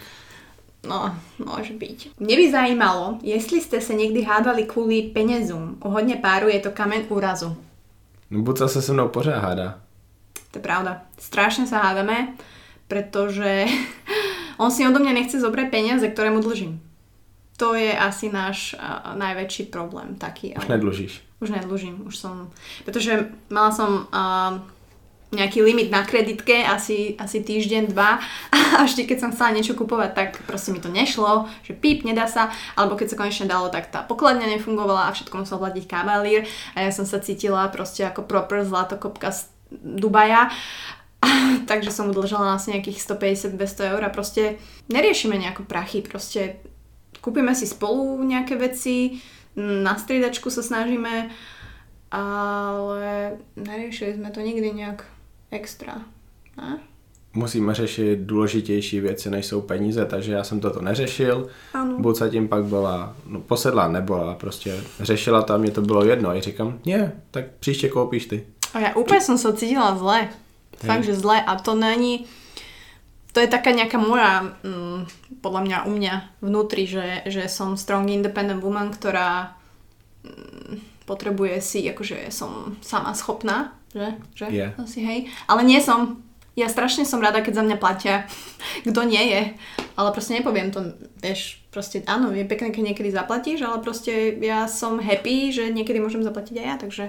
No, 0.84 1.10
môže 1.42 1.74
byť. 1.74 2.22
Mne 2.22 2.34
by 2.38 2.46
zajímalo, 2.54 3.04
jestli 3.20 3.58
ste 3.58 3.82
sa 3.82 3.92
niekdy 3.98 4.22
hádali 4.22 4.62
kvôli 4.62 5.10
penezům. 5.10 5.82
U 5.82 5.88
hodne 5.90 6.16
páru 6.22 6.46
je 6.48 6.62
to 6.62 6.70
kamen 6.70 7.10
úrazu. 7.10 7.56
No 8.30 8.44
buď 8.44 8.68
sa 8.68 8.80
se 8.80 8.92
mnou 8.92 9.08
pořád 9.08 9.40
hádá. 9.40 9.80
To 10.52 10.58
je 10.58 10.62
pravda. 10.62 11.02
Strašne 11.18 11.66
sa 11.66 11.80
hádame, 11.80 12.36
pretože 12.88 13.66
on 14.62 14.70
si 14.70 14.84
odo 14.84 15.00
mňa 15.00 15.12
nechce 15.12 15.40
zobrať 15.40 15.66
peniaze, 15.72 16.04
ktoré 16.08 16.30
mu 16.30 16.40
dlžím. 16.40 16.80
To 17.58 17.74
je 17.74 17.90
asi 17.90 18.30
náš 18.30 18.78
uh, 18.78 19.18
najväčší 19.18 19.74
problém 19.74 20.14
taký. 20.14 20.54
Už 20.54 20.70
nedlžíš. 20.70 21.12
Už 21.42 21.50
nedlžím, 21.50 22.06
už 22.06 22.14
som... 22.14 22.54
Pretože 22.86 23.34
mala 23.50 23.74
som 23.74 24.06
uh, 24.10 24.62
nejaký 25.34 25.60
limit 25.60 25.92
na 25.92 26.06
kreditke, 26.06 26.64
asi, 26.64 27.18
asi 27.20 27.44
týždeň, 27.44 27.92
dva 27.92 28.16
a 28.78 28.78
vždy, 28.86 29.04
keď 29.04 29.18
som 29.20 29.30
chcela 29.34 29.52
niečo 29.52 29.76
kupovať, 29.76 30.10
tak 30.14 30.28
proste 30.48 30.72
mi 30.72 30.80
to 30.80 30.88
nešlo, 30.88 31.50
že 31.66 31.76
píp, 31.76 32.06
nedá 32.06 32.24
sa, 32.24 32.48
alebo 32.78 32.96
keď 32.96 33.12
sa 33.12 33.18
konečne 33.20 33.46
dalo, 33.50 33.68
tak 33.68 33.92
tá 33.92 34.00
pokladňa 34.06 34.56
nefungovala 34.56 35.10
a 35.10 35.14
všetko 35.14 35.44
musel 35.44 35.60
platiť 35.60 35.84
kavalír 35.84 36.48
a 36.72 36.88
ja 36.88 36.90
som 36.94 37.04
sa 37.04 37.20
cítila 37.20 37.68
proste 37.68 38.08
ako 38.08 38.24
proper 38.24 38.64
zlatokopka 38.64 39.34
z 39.34 39.52
Dubaja 39.68 40.48
takže 41.68 41.90
som 41.90 42.08
mu 42.08 42.12
dlžala 42.14 42.56
asi 42.56 42.72
nejakých 42.72 43.02
150-200 43.02 43.92
eur 43.94 44.02
a 44.06 44.14
proste 44.14 44.56
neriešime 44.88 45.34
nejako 45.34 45.66
prachy, 45.66 46.00
proste 46.00 46.62
kúpime 47.20 47.54
si 47.54 47.66
spolu 47.66 48.22
nejaké 48.24 48.56
veci, 48.56 49.20
na 49.58 49.98
striedačku 49.98 50.50
sa 50.50 50.62
snažíme, 50.62 51.30
ale 52.14 53.08
neriešili 53.58 54.14
sme 54.14 54.30
to 54.30 54.40
nikdy 54.40 54.70
nejak 54.72 55.04
extra. 55.50 56.00
Ne? 56.56 56.78
Musíme 57.34 57.74
řešit 57.74 58.18
důležitější 58.18 59.00
věci, 59.00 59.30
než 59.30 59.46
jsou 59.46 59.60
peníze, 59.60 60.06
takže 60.06 60.32
já 60.32 60.44
jsem 60.44 60.60
toto 60.60 60.82
neřešil. 60.82 61.48
Ano. 61.74 61.98
Buď 61.98 62.22
tím 62.30 62.48
pak 62.48 62.64
byla, 62.64 63.16
no 63.26 63.40
posedlá 63.40 63.88
nebola, 63.88 64.34
prostě 64.34 64.80
řešila 65.00 65.42
to 65.42 65.54
a 65.54 65.56
mě 65.56 65.70
to 65.70 65.82
bylo 65.82 66.04
jedno. 66.04 66.30
A 66.30 66.40
říkám, 66.40 66.78
nie, 66.86 67.12
tak 67.30 67.44
příště 67.60 67.88
koupíš 67.88 68.26
ty. 68.26 68.46
A 68.74 68.78
já 68.78 68.94
úplně 68.96 69.20
jsem 69.20 69.38
se 69.38 69.52
cítila 69.52 69.96
zle. 69.96 70.28
Fakt, 70.76 71.04
že 71.04 71.14
zle. 71.14 71.42
A 71.42 71.56
to 71.56 71.74
není... 71.74 72.26
to 73.38 73.46
je 73.46 73.54
taká 73.54 73.70
nejaká 73.70 74.02
moja, 74.02 74.50
mm, 74.66 75.06
podľa 75.38 75.62
mňa 75.62 75.78
u 75.86 75.90
mňa 75.94 76.14
vnútri, 76.42 76.90
že, 76.90 77.22
že 77.30 77.46
som 77.46 77.78
strong 77.78 78.10
independent 78.10 78.58
woman, 78.58 78.90
ktorá 78.90 79.54
mm, 80.26 81.06
potrebuje 81.06 81.62
si, 81.62 81.86
akože 81.86 82.34
som 82.34 82.74
sama 82.82 83.14
schopná, 83.14 83.78
že? 83.94 84.18
že? 84.34 84.46
Je. 84.50 84.66
Asi 84.74 85.06
hej. 85.06 85.30
Ale 85.46 85.62
nie 85.62 85.78
som. 85.78 86.18
Ja 86.58 86.66
strašne 86.66 87.06
som 87.06 87.22
rada, 87.22 87.38
keď 87.38 87.62
za 87.62 87.64
mňa 87.70 87.76
platia. 87.78 88.26
Kto 88.90 89.06
nie 89.06 89.22
je. 89.30 89.42
Ale 89.94 90.10
proste 90.10 90.34
nepoviem 90.34 90.74
to, 90.74 90.98
vieš, 91.22 91.62
proste 91.70 92.02
áno, 92.10 92.34
je 92.34 92.42
pekné, 92.42 92.74
keď 92.74 92.90
niekedy 92.90 93.14
zaplatíš, 93.14 93.62
ale 93.62 93.78
proste 93.78 94.34
ja 94.42 94.66
som 94.66 94.98
happy, 94.98 95.54
že 95.54 95.70
niekedy 95.70 96.02
môžem 96.02 96.26
zaplatiť 96.26 96.58
aj 96.58 96.66
ja, 96.66 96.74
takže 96.74 97.04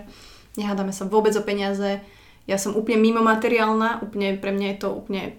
nehádame 0.61 0.93
sa 0.93 1.09
vôbec 1.09 1.33
o 1.33 1.41
peniaze. 1.41 2.05
Ja 2.45 2.61
som 2.61 2.77
úplne 2.77 3.01
mimo 3.01 3.25
materiálna, 3.25 4.05
úplne 4.05 4.37
pre 4.37 4.53
mňa 4.53 4.77
je 4.77 4.77
to 4.77 4.93
úplne 4.93 5.33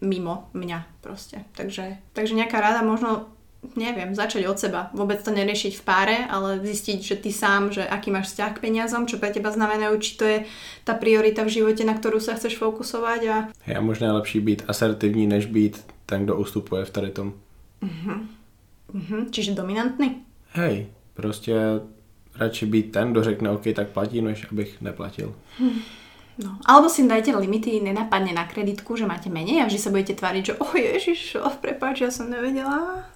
mimo 0.00 0.50
mňa 0.52 0.86
proste. 1.00 1.44
Takže, 1.56 2.00
takže 2.12 2.34
nejaká 2.34 2.60
rada 2.60 2.82
možno 2.82 3.36
neviem, 3.74 4.14
začať 4.14 4.46
od 4.46 4.58
seba. 4.58 4.94
Vôbec 4.94 5.18
to 5.18 5.34
neriešiť 5.34 5.72
v 5.74 5.82
páre, 5.82 6.16
ale 6.30 6.62
zistiť, 6.62 6.98
že 7.02 7.16
ty 7.18 7.34
sám, 7.34 7.74
že 7.74 7.82
aký 7.82 8.14
máš 8.14 8.30
vzťah 8.30 8.50
k 8.54 8.62
peniazom, 8.62 9.10
čo 9.10 9.18
pre 9.18 9.34
teba 9.34 9.50
znamenajú, 9.50 9.98
či 9.98 10.12
to 10.14 10.24
je 10.24 10.38
tá 10.86 10.94
priorita 10.94 11.42
v 11.42 11.58
živote, 11.58 11.82
na 11.82 11.98
ktorú 11.98 12.22
sa 12.22 12.38
chceš 12.38 12.54
fokusovať. 12.62 13.20
A... 13.26 13.36
Je 13.66 13.80
možná 13.80 14.14
lepší 14.14 14.40
být 14.40 14.64
asertivní, 14.68 15.26
než 15.26 15.46
být 15.46 15.82
ten, 16.06 16.24
kdo 16.24 16.36
ustupuje 16.36 16.84
v 16.84 16.90
tady 16.90 17.10
tom. 17.10 17.34
Uh-huh. 17.82 18.20
Uh-huh. 18.94 19.26
Čiže 19.30 19.58
dominantný? 19.58 20.22
Hej, 20.52 20.86
prostě 21.14 21.54
radši 22.36 22.66
být 22.66 22.92
ten, 22.92 23.10
kdo 23.10 23.24
řekne 23.24 23.50
OK, 23.50 23.62
tak 23.74 23.88
platí, 23.88 24.22
než 24.22 24.46
abych 24.52 24.80
neplatil. 24.80 25.34
Hm. 25.58 25.70
No, 26.36 26.60
alebo 26.68 26.92
si 26.92 27.08
dajte 27.08 27.32
limity, 27.32 27.80
nenapadne 27.80 28.36
na 28.36 28.44
kreditku, 28.44 28.92
že 28.92 29.08
máte 29.08 29.32
menej 29.32 29.64
a 29.64 29.72
že 29.72 29.80
sa 29.80 29.88
budete 29.88 30.20
tváriť, 30.20 30.42
že 30.44 30.54
oh, 30.60 30.72
ježiš, 30.76 31.40
oh, 31.40 31.56
prepáč, 31.56 32.04
ja 32.04 32.12
som 32.12 32.28
nevedela 32.28 33.08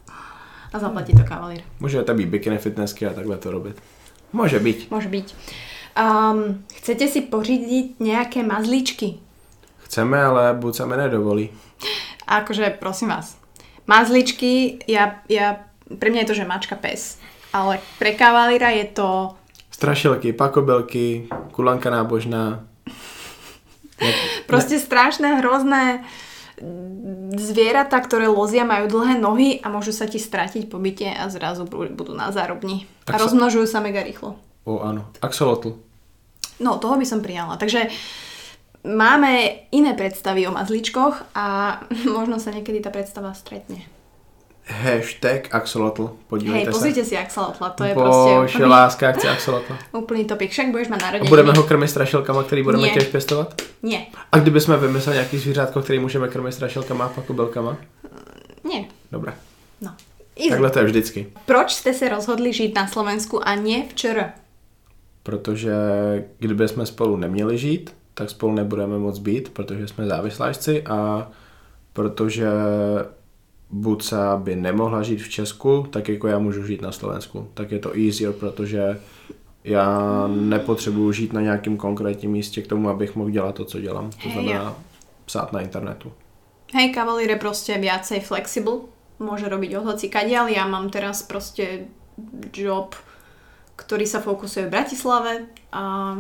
a 0.73 0.77
zaplatí 0.79 1.13
to 1.13 1.25
kavalír. 1.25 1.61
Může 1.81 2.03
to 2.03 2.15
být 2.15 2.29
bikini 2.29 2.59
fitnessky 2.59 3.07
a 3.07 3.13
takhle 3.13 3.37
to 3.37 3.51
robit. 3.51 3.77
Môže 4.33 4.63
byť. 4.63 4.95
Môže 4.95 5.11
byť. 5.11 5.27
Um, 5.99 6.63
chcete 6.71 7.03
si 7.11 7.21
pořídiť 7.27 7.99
nejaké 7.99 8.47
mazlíčky? 8.47 9.19
Chceme, 9.91 10.23
ale 10.23 10.55
buď 10.55 10.73
sa 10.75 10.87
mi 10.87 10.95
nedovolí. 10.95 11.51
Akože, 12.31 12.79
prosím 12.79 13.11
vás, 13.11 13.35
mazličky, 13.91 14.79
ja, 14.87 15.19
ja, 15.27 15.67
pre 15.99 16.15
mňa 16.15 16.23
je 16.23 16.29
to, 16.31 16.39
že 16.39 16.47
mačka 16.47 16.79
pes. 16.79 17.19
Ale 17.51 17.83
pre 17.99 18.15
kavalíra 18.15 18.71
je 18.71 18.87
to... 18.95 19.35
Strašilky, 19.75 20.31
pakobelky, 20.31 21.27
kulanka 21.51 21.91
nábožná. 21.91 22.70
Proste 24.51 24.81
strašné, 24.81 25.41
hrozné 25.41 26.05
zvieratá, 27.41 27.97
ktoré 28.05 28.29
lozia, 28.29 28.69
majú 28.69 29.01
dlhé 29.01 29.17
nohy 29.17 29.49
a 29.65 29.73
môžu 29.73 29.97
sa 29.97 30.05
ti 30.05 30.21
stratiť 30.21 30.69
po 30.69 30.77
byte 30.77 31.09
a 31.09 31.25
zrazu 31.33 31.65
budú 31.69 32.13
na 32.13 32.29
zárobni. 32.33 32.85
A 33.09 33.17
Axo... 33.17 33.33
rozmnožujú 33.33 33.65
sa 33.65 33.81
mega 33.81 34.05
rýchlo. 34.05 34.37
O 34.69 34.85
áno. 34.85 35.09
Axolotl. 35.25 35.81
No, 36.61 36.77
toho 36.77 37.01
by 37.01 37.07
som 37.09 37.25
prijala. 37.25 37.57
Takže 37.57 37.89
máme 38.85 39.65
iné 39.73 39.97
predstavy 39.97 40.45
o 40.45 40.53
mazličkoch 40.53 41.33
a 41.33 41.81
možno 42.17 42.37
sa 42.37 42.53
niekedy 42.53 42.85
tá 42.85 42.93
predstava 42.93 43.33
stretne. 43.33 43.89
Hashtag 44.65 45.55
Axolotl, 45.55 46.11
podívejte 46.29 46.71
Hej, 46.71 46.73
pozrite 46.73 47.03
si 47.05 47.17
Axolotla, 47.17 47.71
to 47.75 47.85
je 47.85 47.95
Bože, 47.95 48.05
proste 48.05 48.59
úplný, 48.59 48.71
láska, 48.71 49.13
chce 49.13 49.29
Axolotla. 49.29 49.77
úplný 50.03 50.25
topik, 50.25 50.51
však 50.51 50.71
budeš 50.71 50.89
mať 50.89 51.01
narodeniny. 51.03 51.29
Budeme 51.29 51.53
ho 51.53 51.63
krmit 51.63 51.91
strašilkama, 51.91 52.43
který 52.43 52.63
budeme 52.63 52.83
Nie. 52.87 52.95
tiež 52.95 53.09
pestovat? 53.11 53.55
Nie, 53.83 54.07
A 54.33 54.39
kdyby 54.39 54.61
jsme 54.61 54.77
vymysleli 54.77 55.17
nějaký 55.17 55.39
zvířátko, 55.39 55.83
který 55.83 55.99
můžeme 55.99 56.29
krmit 56.29 56.55
strašilkama 56.55 57.05
a 57.05 57.09
pakobelkama? 57.09 57.77
nie. 58.65 58.85
Dobré. 59.13 59.33
No. 59.81 59.91
Easy. 60.37 60.51
Takhle 60.51 60.71
to 60.71 60.79
je 60.79 60.85
vždycky. 60.85 61.21
Proč 61.47 61.75
ste 61.75 61.91
sa 61.93 62.09
rozhodli 62.09 62.53
žiť 62.55 62.71
na 62.77 62.87
Slovensku 62.87 63.41
a 63.43 63.55
nie 63.59 63.83
v 63.89 63.93
ČR? 63.95 64.33
Protože 65.23 65.75
kdyby 66.39 66.69
jsme 66.69 66.87
spolu 66.87 67.17
neměli 67.17 67.59
žít, 67.59 67.91
tak 68.15 68.31
spolu 68.31 68.55
nebudeme 68.55 68.99
moc 68.99 69.19
být, 69.19 69.49
protože 69.49 69.89
jsme 69.89 70.07
závislášci 70.07 70.83
a 70.83 71.29
protože 71.93 72.47
Buca 73.71 74.37
by 74.37 74.57
nemohla 74.57 75.03
žít 75.03 75.23
v 75.23 75.29
Česku, 75.29 75.87
tak 75.91 76.09
jako 76.09 76.27
já 76.27 76.39
můžu 76.39 76.67
žít 76.67 76.83
na 76.83 76.93
Slovensku. 76.93 77.49
Tak 77.55 77.71
je 77.71 77.79
to 77.79 77.95
easier, 77.95 78.33
protože 78.33 79.01
já 79.65 80.27
nepotřebuji 80.27 81.13
žít 81.13 81.33
na 81.33 81.41
nějakém 81.41 81.77
konkrétním 81.77 82.31
místě 82.31 82.63
k 82.63 82.67
tomu, 82.67 82.89
abych 82.89 83.17
mohl 83.17 83.31
dělat 83.31 83.55
to, 83.55 83.65
co 83.65 83.81
dělám. 83.81 84.11
To 84.23 84.29
znamená 84.31 84.75
psát 85.25 85.53
na 85.53 85.61
internetu. 85.61 86.13
Hej, 86.75 86.95
kavalír 86.95 87.31
je 87.31 87.43
proste 87.43 87.75
viacej 87.83 88.23
flexible, 88.23 88.87
môže 89.19 89.51
robiť 89.51 89.83
od 89.83 89.91
hoci 89.91 90.07
kadiaľ. 90.07 90.55
Ja 90.55 90.71
mám 90.71 90.87
teraz 90.87 91.27
proste 91.27 91.91
job, 92.55 92.95
ktorý 93.75 94.07
sa 94.07 94.23
fokusuje 94.23 94.71
v 94.71 94.75
Bratislave 94.79 95.33
a 95.75 96.15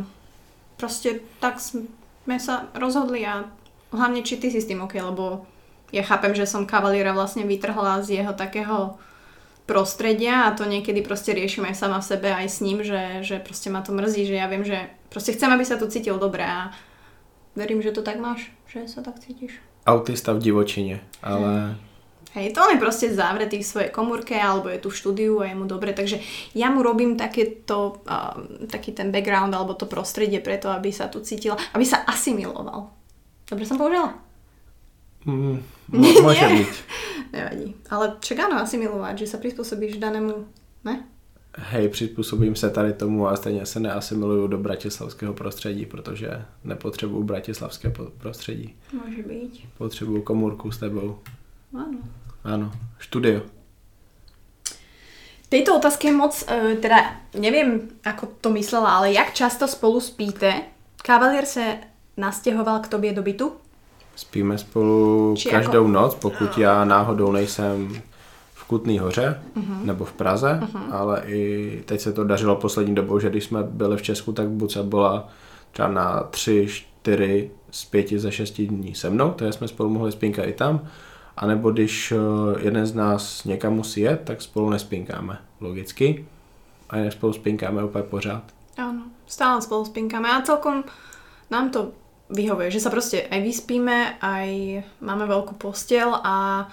proste 0.74 1.22
tak 1.38 1.62
sme 1.62 2.36
sa 2.42 2.66
rozhodli 2.74 3.22
a 3.22 3.46
hlavne 3.94 4.26
či 4.26 4.42
ty 4.42 4.50
si 4.50 4.58
s 4.58 4.66
tým 4.66 4.82
ok, 4.82 4.94
lebo 4.98 5.46
ja 5.90 6.02
chápem, 6.02 6.34
že 6.34 6.46
som 6.46 6.66
kavalíra 6.66 7.14
vlastne 7.14 7.42
vytrhla 7.46 8.02
z 8.02 8.22
jeho 8.22 8.32
takého 8.34 8.98
prostredia 9.66 10.50
a 10.50 10.54
to 10.54 10.66
niekedy 10.66 10.98
proste 10.98 11.30
riešim 11.30 11.62
aj 11.62 11.78
sama 11.78 12.02
v 12.02 12.08
sebe 12.10 12.28
aj 12.34 12.46
s 12.50 12.58
ním, 12.58 12.82
že, 12.82 13.22
že 13.22 13.38
proste 13.38 13.70
ma 13.70 13.86
to 13.86 13.94
mrzí, 13.94 14.26
že 14.26 14.34
ja 14.34 14.50
viem, 14.50 14.66
že 14.66 14.90
proste 15.14 15.30
chcem, 15.30 15.46
aby 15.46 15.62
sa 15.62 15.78
tu 15.78 15.86
cítil 15.86 16.18
dobre 16.18 16.42
a 16.42 16.74
verím, 17.54 17.78
že 17.78 17.94
to 17.94 18.02
tak 18.02 18.18
máš, 18.18 18.50
že 18.66 18.90
sa 18.90 19.02
tak 19.02 19.22
cítiš. 19.22 19.62
Autista 19.86 20.32
v 20.32 20.38
divočině, 20.38 21.00
ale 21.22 21.76
Hej, 22.30 22.54
to 22.54 22.62
on 22.62 22.70
je 22.70 22.78
proste 22.78 23.10
zavretý 23.10 23.58
v 23.58 23.66
svojej 23.66 23.90
komórke 23.90 24.38
alebo 24.38 24.70
je 24.70 24.78
tu 24.78 24.86
v 24.86 24.98
štúdiu 25.02 25.42
a 25.42 25.50
je 25.50 25.54
mu 25.58 25.66
dobre, 25.66 25.90
takže 25.90 26.22
ja 26.54 26.70
mu 26.70 26.78
robím 26.78 27.18
takéto, 27.18 28.06
uh, 28.06 28.38
taký 28.70 28.94
ten 28.94 29.10
background 29.10 29.50
alebo 29.50 29.74
to 29.74 29.90
prostredie 29.90 30.38
preto, 30.38 30.70
aby 30.70 30.94
sa 30.94 31.10
tu 31.10 31.18
cítil, 31.26 31.58
aby 31.74 31.82
sa 31.82 32.06
asimiloval. 32.06 32.86
Dobre 33.50 33.66
som 33.66 33.74
použila? 33.74 34.14
mm, 35.26 35.58
mo- 36.00 36.22
môže 36.22 36.46
Nie. 36.46 36.54
byť. 36.62 36.72
Nevadí. 37.32 37.68
Ale 37.90 38.04
čak 38.20 38.38
áno, 38.42 38.58
asimilovať, 38.62 39.14
že 39.22 39.26
sa 39.30 39.38
prispôsobíš 39.38 39.98
danému, 40.02 40.46
ne? 40.84 40.94
Hej, 41.58 41.88
přizpůsobím 41.88 42.54
se 42.54 42.70
tady 42.70 42.92
tomu 42.92 43.28
a 43.28 43.36
stejně 43.36 43.66
se 43.66 43.80
neasimiluju 43.80 44.46
do 44.46 44.58
bratislavského 44.58 45.34
prostředí, 45.34 45.86
protože 45.86 46.44
nepotřebuju 46.64 47.22
bratislavské 47.22 47.90
prostředí. 48.18 48.74
Môže 48.94 49.22
byť. 49.22 49.66
Potřebuju 49.78 50.22
komůrku 50.22 50.70
s 50.70 50.78
tebou. 50.78 51.18
Áno. 51.74 51.98
Áno, 52.44 52.70
štúdio. 52.98 53.42
Tejto 55.50 55.76
otázke 55.76 56.12
moc, 56.14 56.44
e, 56.46 56.76
teda 56.78 57.18
neviem, 57.34 57.90
ako 58.06 58.26
to 58.40 58.50
myslela, 58.54 58.96
ale 59.02 59.12
jak 59.12 59.34
často 59.34 59.66
spolu 59.68 60.00
spíte? 60.00 60.62
Kavalier 61.02 61.44
sa 61.46 61.82
nastěhoval 62.16 62.80
k 62.80 62.88
tobě 62.88 63.12
do 63.12 63.22
bytu? 63.22 63.52
Spíme 64.20 64.58
spolu 64.58 65.34
Či 65.36 65.48
každou 65.50 65.72
jako- 65.78 65.88
noc, 65.88 66.14
pokud 66.14 66.58
já 66.58 66.84
náhodou 66.84 67.32
nejsem 67.32 68.02
v 68.54 68.64
Kutný 68.64 68.98
hoře 68.98 69.42
Mhm. 69.54 69.86
nebo 69.86 70.04
v 70.04 70.12
Praze, 70.12 70.60
ale 70.90 71.22
i 71.26 71.82
teď 71.86 72.00
se 72.00 72.12
to 72.12 72.24
dařilo 72.24 72.56
poslední 72.56 72.94
dobou, 72.94 73.18
že 73.18 73.30
když 73.30 73.44
jsme 73.44 73.62
byli 73.62 73.96
v 73.96 74.02
Česku, 74.02 74.32
tak 74.32 74.48
Buca 74.48 74.82
byla 74.82 75.28
třeba 75.72 75.88
na 75.88 76.20
tři, 76.30 76.66
čtyři 76.70 77.50
z 77.70 77.84
pěti 77.84 78.18
ze 78.18 78.32
šesti 78.32 78.66
dní 78.66 78.94
se 78.94 79.10
mnou, 79.10 79.30
takže 79.30 79.52
jsme 79.52 79.68
spolu 79.68 79.90
mohli 79.90 80.12
spínkat 80.12 80.46
i 80.46 80.52
tam. 80.52 80.80
A 81.36 81.46
nebo 81.46 81.70
když 81.70 82.12
eh, 82.12 82.16
jeden 82.60 82.86
z 82.86 82.94
nás 82.94 83.44
někam 83.44 83.72
musí 83.74 84.00
jet, 84.00 84.20
tak 84.24 84.42
spolu 84.42 84.70
nespínkáme, 84.70 85.38
logicky. 85.60 86.26
A 86.90 86.96
spolu 87.10 87.32
spínkáme 87.32 87.84
úplně 87.84 88.04
pořád. 88.04 88.42
Áno, 88.76 89.02
stále 89.26 89.62
spolu 89.62 89.84
spínkáme 89.84 90.28
a 90.32 90.40
celkom 90.42 90.84
nám 91.50 91.70
to 91.70 91.88
vyhovuje, 92.30 92.70
že 92.70 92.82
sa 92.82 92.94
proste 92.94 93.26
aj 93.26 93.40
vyspíme, 93.42 94.22
aj 94.22 94.48
máme 95.02 95.26
veľkú 95.26 95.58
postel 95.58 96.14
a 96.14 96.66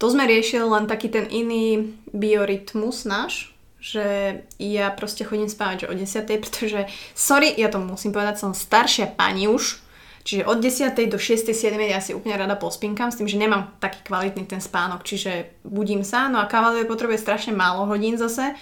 to 0.00 0.08
sme 0.08 0.24
riešili 0.24 0.64
len 0.64 0.88
taký 0.88 1.12
ten 1.12 1.28
iný 1.28 1.96
biorytmus 2.12 3.04
náš, 3.04 3.52
že 3.80 4.40
ja 4.60 4.92
proste 4.92 5.24
chodím 5.24 5.48
spávať 5.48 5.84
že 5.84 5.90
o 5.90 5.94
10, 5.96 6.36
pretože, 6.44 6.80
sorry, 7.16 7.52
ja 7.56 7.72
to 7.72 7.80
musím 7.80 8.12
povedať, 8.12 8.40
som 8.40 8.52
staršia 8.52 9.16
pani 9.16 9.48
už, 9.48 9.80
čiže 10.24 10.44
od 10.44 10.60
10. 10.60 10.92
do 11.08 11.16
6. 11.16 11.52
7. 11.52 11.80
ja 11.80 12.00
si 12.04 12.12
úplne 12.12 12.36
rada 12.36 12.56
pospínkam 12.56 13.08
s 13.08 13.16
tým, 13.16 13.28
že 13.28 13.40
nemám 13.40 13.72
taký 13.80 14.04
kvalitný 14.04 14.44
ten 14.44 14.60
spánok, 14.60 15.04
čiže 15.04 15.64
budím 15.64 16.04
sa, 16.04 16.28
no 16.28 16.38
a 16.40 16.48
kavalier 16.48 16.84
potrebuje 16.84 17.20
strašne 17.20 17.56
málo 17.56 17.88
hodín 17.88 18.20
zase, 18.20 18.52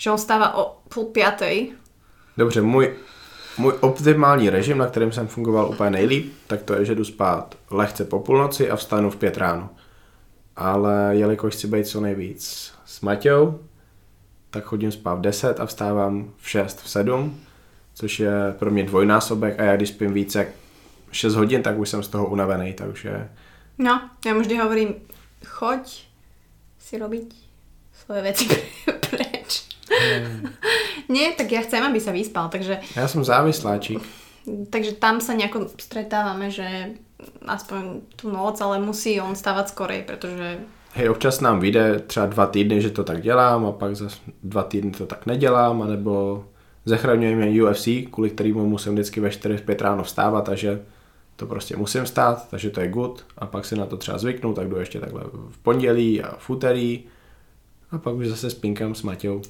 že 0.00 0.10
on 0.10 0.18
stáva 0.18 0.56
o 0.56 0.82
pol 0.88 1.12
piatej, 1.12 1.78
Dobře, 2.36 2.62
můj, 2.62 2.96
můj 3.58 3.72
optimální 3.80 4.50
režim, 4.50 4.78
na 4.78 4.86
kterém 4.86 5.12
jsem 5.12 5.26
fungoval 5.28 5.68
úplně 5.70 5.90
nejlíp, 5.90 6.32
tak 6.46 6.62
to 6.62 6.74
je, 6.74 6.84
že 6.84 6.94
jdu 6.94 7.04
spát 7.04 7.54
lehce 7.70 8.04
po 8.04 8.18
půlnoci 8.18 8.70
a 8.70 8.76
vstanu 8.76 9.10
v 9.10 9.16
pět 9.16 9.36
ráno. 9.36 9.70
Ale 10.56 11.10
jelikož 11.10 11.54
chci 11.54 11.66
být 11.66 11.86
co 11.86 12.00
nejvíc 12.00 12.72
s 12.86 13.00
Maťou, 13.00 13.60
tak 14.50 14.64
chodím 14.64 14.92
spát 14.92 15.14
v 15.14 15.20
10 15.20 15.60
a 15.60 15.66
vstávám 15.66 16.30
v 16.36 16.50
6, 16.50 16.80
v 16.80 16.90
7, 16.90 17.40
což 17.94 18.20
je 18.20 18.32
pro 18.58 18.70
mě 18.70 18.84
dvojnásobek 18.84 19.60
a 19.60 19.62
já 19.62 19.76
když 19.76 19.88
spím 19.88 20.12
více 20.14 20.38
jak 20.38 20.48
6 21.10 21.34
hodin, 21.34 21.62
tak 21.62 21.78
už 21.78 21.88
jsem 21.88 22.02
z 22.02 22.08
toho 22.08 22.26
unavený, 22.26 22.72
takže 22.72 23.28
No, 23.78 24.10
mu 24.34 24.40
vždy 24.40 24.56
hovorím, 24.56 24.94
choď 25.46 26.06
si 26.78 26.98
robiť 26.98 27.34
svoje 28.04 28.22
veci 28.22 28.46
preč. 29.10 29.31
Nie, 31.12 31.32
tak 31.36 31.52
ja 31.52 31.62
chcem, 31.62 31.82
aby 31.84 32.00
sa 32.00 32.12
vyspal, 32.12 32.48
takže... 32.48 32.80
Ja 32.96 33.06
som 33.10 33.24
závisláčik. 33.24 34.00
Takže 34.46 34.98
tam 34.98 35.22
sa 35.22 35.38
nejako 35.38 35.70
stretávame, 35.78 36.50
že 36.50 36.98
aspoň 37.46 38.02
tú 38.18 38.30
noc, 38.30 38.58
ale 38.58 38.82
musí 38.82 39.20
on 39.22 39.38
stávať 39.38 39.70
skorej, 39.70 40.02
pretože 40.02 40.58
Hej, 40.94 41.08
občas 41.08 41.40
nám 41.40 41.60
vyjde 41.60 41.98
třeba 41.98 42.26
dva 42.26 42.46
týdny, 42.46 42.82
že 42.82 42.90
to 42.90 43.04
tak 43.04 43.22
dělám 43.22 43.66
a 43.66 43.72
pak 43.72 43.96
za 43.96 44.08
dva 44.42 44.62
týdny 44.62 44.90
to 44.90 45.06
tak 45.06 45.26
nedělám, 45.26 45.82
anebo 45.82 46.44
zachraňujeme 46.84 47.62
UFC, 47.62 47.88
kvůli 48.10 48.30
kterému 48.30 48.66
musím 48.66 48.92
vždycky 48.92 49.20
ve 49.20 49.28
4-5 49.28 49.82
ráno 49.82 50.02
vstávat, 50.02 50.44
takže 50.44 50.82
to 51.36 51.46
prostě 51.46 51.76
musím 51.76 52.06
stát, 52.06 52.48
takže 52.50 52.70
to 52.70 52.80
je 52.80 52.88
good. 52.88 53.24
A 53.38 53.46
pak 53.46 53.64
si 53.64 53.76
na 53.76 53.86
to 53.86 53.96
třeba 53.96 54.18
zvyknu, 54.18 54.54
tak 54.54 54.68
jdu 54.68 54.76
ještě 54.76 55.00
takhle 55.00 55.22
v 55.50 55.58
pondělí 55.58 56.22
a 56.22 56.36
v 56.38 56.50
úterý 56.50 57.04
a 57.92 57.98
pak 57.98 58.14
už 58.14 58.28
zase 58.28 58.50
spinkám 58.50 58.94
s 58.94 59.02
Maťou. 59.02 59.42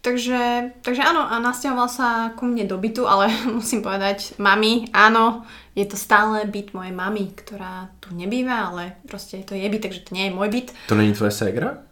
Takže, 0.00 0.72
takže 0.80 1.02
áno, 1.04 1.28
a 1.28 1.36
nasťahoval 1.44 1.88
sa 1.92 2.32
ku 2.32 2.48
mne 2.48 2.64
do 2.64 2.80
bytu, 2.80 3.04
ale 3.04 3.28
musím 3.58 3.84
povedať, 3.84 4.34
mami, 4.40 4.88
áno, 4.96 5.44
je 5.76 5.84
to 5.86 5.96
stále 5.96 6.48
byt 6.48 6.72
mojej 6.72 6.92
mamy, 6.92 7.30
ktorá 7.36 7.92
tu 8.00 8.16
nebýva, 8.16 8.72
ale 8.72 8.96
proste 9.04 9.44
to 9.44 9.52
je 9.52 9.68
byt, 9.68 9.82
takže 9.86 10.08
to 10.08 10.16
nie 10.16 10.28
je 10.28 10.34
môj 10.34 10.48
byt. 10.48 10.68
To 10.88 10.96
není 10.96 11.12
tvoje 11.12 11.30
ségra? 11.30 11.84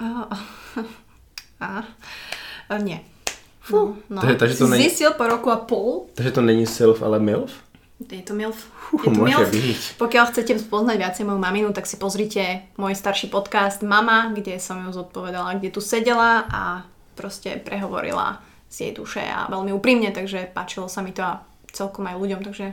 Uh, 0.00 0.30
uh, 1.60 1.84
uh, 2.70 2.80
nie. 2.80 3.02
Fú, 3.60 3.98
no. 4.08 4.22
Takže, 4.22 4.36
takže 4.36 4.56
to 4.56 4.66
není... 4.66 4.82
zistil 4.88 5.12
po 5.12 5.26
roku 5.26 5.50
a 5.50 5.58
pol, 5.60 6.08
Takže 6.14 6.32
to 6.32 6.42
není 6.42 6.66
Sylf, 6.66 7.02
ale 7.02 7.18
MILF? 7.18 7.52
Je 8.00 8.22
to 8.24 8.32
MILF. 8.32 8.56
Je 9.04 9.12
to 9.12 9.12
môže 9.12 9.36
MILF. 9.36 9.50
byť. 9.52 9.80
Pokiaľ 10.00 10.24
chcete 10.32 10.52
poznať 10.66 10.96
viacej 10.96 11.24
moju 11.28 11.36
maminu, 11.36 11.68
tak 11.70 11.84
si 11.84 12.00
pozrite 12.00 12.64
môj 12.80 12.96
starší 12.96 13.28
podcast 13.28 13.84
Mama, 13.84 14.32
kde 14.32 14.56
som 14.56 14.80
ju 14.80 14.90
zodpovedala, 14.90 15.60
kde 15.60 15.68
tu 15.68 15.84
sedela 15.84 16.48
a 16.48 16.62
proste 17.14 17.60
prehovorila 17.60 18.40
z 18.72 18.76
jej 18.88 18.92
duše 18.96 19.20
a 19.20 19.50
veľmi 19.50 19.74
úprimne, 19.74 20.08
takže 20.10 20.48
páčilo 20.54 20.88
sa 20.88 21.02
mi 21.02 21.12
to 21.12 21.20
a 21.20 21.44
celkom 21.70 22.06
aj 22.06 22.16
ľuďom, 22.16 22.40
takže 22.40 22.66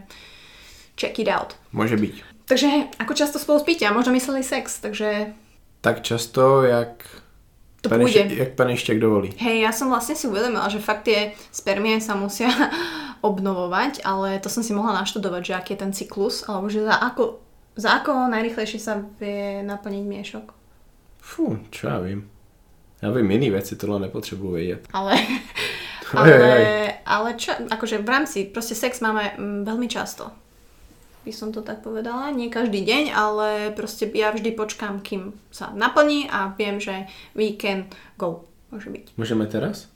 check 0.95 1.19
it 1.19 1.27
out. 1.27 1.53
Môže 1.75 1.97
byť. 1.99 2.15
Takže 2.47 2.69
ako 2.95 3.13
často 3.13 3.37
spolu 3.37 3.59
spíte 3.59 3.83
a 3.83 3.91
možno 3.91 4.15
mysleli 4.15 4.39
sex, 4.41 4.79
takže 4.79 5.35
Tak 5.81 6.01
často, 6.01 6.63
jak, 6.63 7.03
to 7.81 7.89
peniště, 7.89 8.23
pôjde. 8.23 8.35
jak 8.37 8.49
peništěk 8.55 8.99
dovolí. 8.99 9.33
Hej, 9.37 9.61
ja 9.61 9.71
som 9.75 9.89
vlastne 9.93 10.15
si 10.15 10.25
uvedomila, 10.27 10.69
že 10.69 10.79
fakt 10.79 11.05
tie 11.05 11.35
spermie 11.51 12.01
sa 12.01 12.15
musia 12.17 12.49
obnovovať, 13.21 14.01
ale 14.05 14.39
to 14.39 14.49
som 14.49 14.63
si 14.63 14.73
mohla 14.73 15.03
naštudovať, 15.03 15.41
že 15.41 15.53
aký 15.57 15.69
je 15.73 15.81
ten 15.83 15.91
cyklus, 15.93 16.45
alebo 16.45 16.69
že 16.69 16.83
za 16.83 16.95
ako, 16.97 17.39
za 17.77 18.01
ako 18.01 18.31
najrychlejšie 18.33 18.79
sa 18.81 19.01
vie 19.19 19.61
naplniť 19.65 20.03
miešok. 20.03 20.45
Fú, 21.21 21.59
čo 21.73 21.91
ja 21.91 21.99
vím. 21.99 22.29
Ja 23.01 23.13
vím 23.13 23.29
iný 23.31 23.49
veci, 23.49 23.75
tohle 23.75 23.99
nepotřebuji 23.99 24.51
vědět. 24.51 24.87
Ale, 24.93 25.13
ale, 26.13 26.31
oj. 26.33 26.93
ale 27.05 27.33
čo, 27.33 27.51
akože 27.69 27.97
v 27.97 28.09
rámci, 28.09 28.45
proste 28.45 28.75
sex 28.75 29.01
máme 29.01 29.37
mm, 29.37 29.61
veľmi 29.65 29.85
často. 29.85 30.33
By 31.27 31.35
som 31.35 31.51
to 31.51 31.59
tak 31.59 31.83
povedala, 31.83 32.31
nie 32.31 32.47
každý 32.47 32.87
deň, 32.87 33.11
ale 33.11 33.75
proste 33.75 34.07
ja 34.15 34.31
vždy 34.31 34.55
počkám, 34.55 35.03
kým 35.03 35.35
sa 35.51 35.75
naplní 35.75 36.31
a 36.31 36.55
viem, 36.55 36.79
že 36.79 37.05
we 37.35 37.53
can 37.59 37.91
go. 38.15 38.47
Môže 38.71 38.89
byť. 38.89 39.05
Můžeme 39.17 39.45
teraz? 39.47 39.87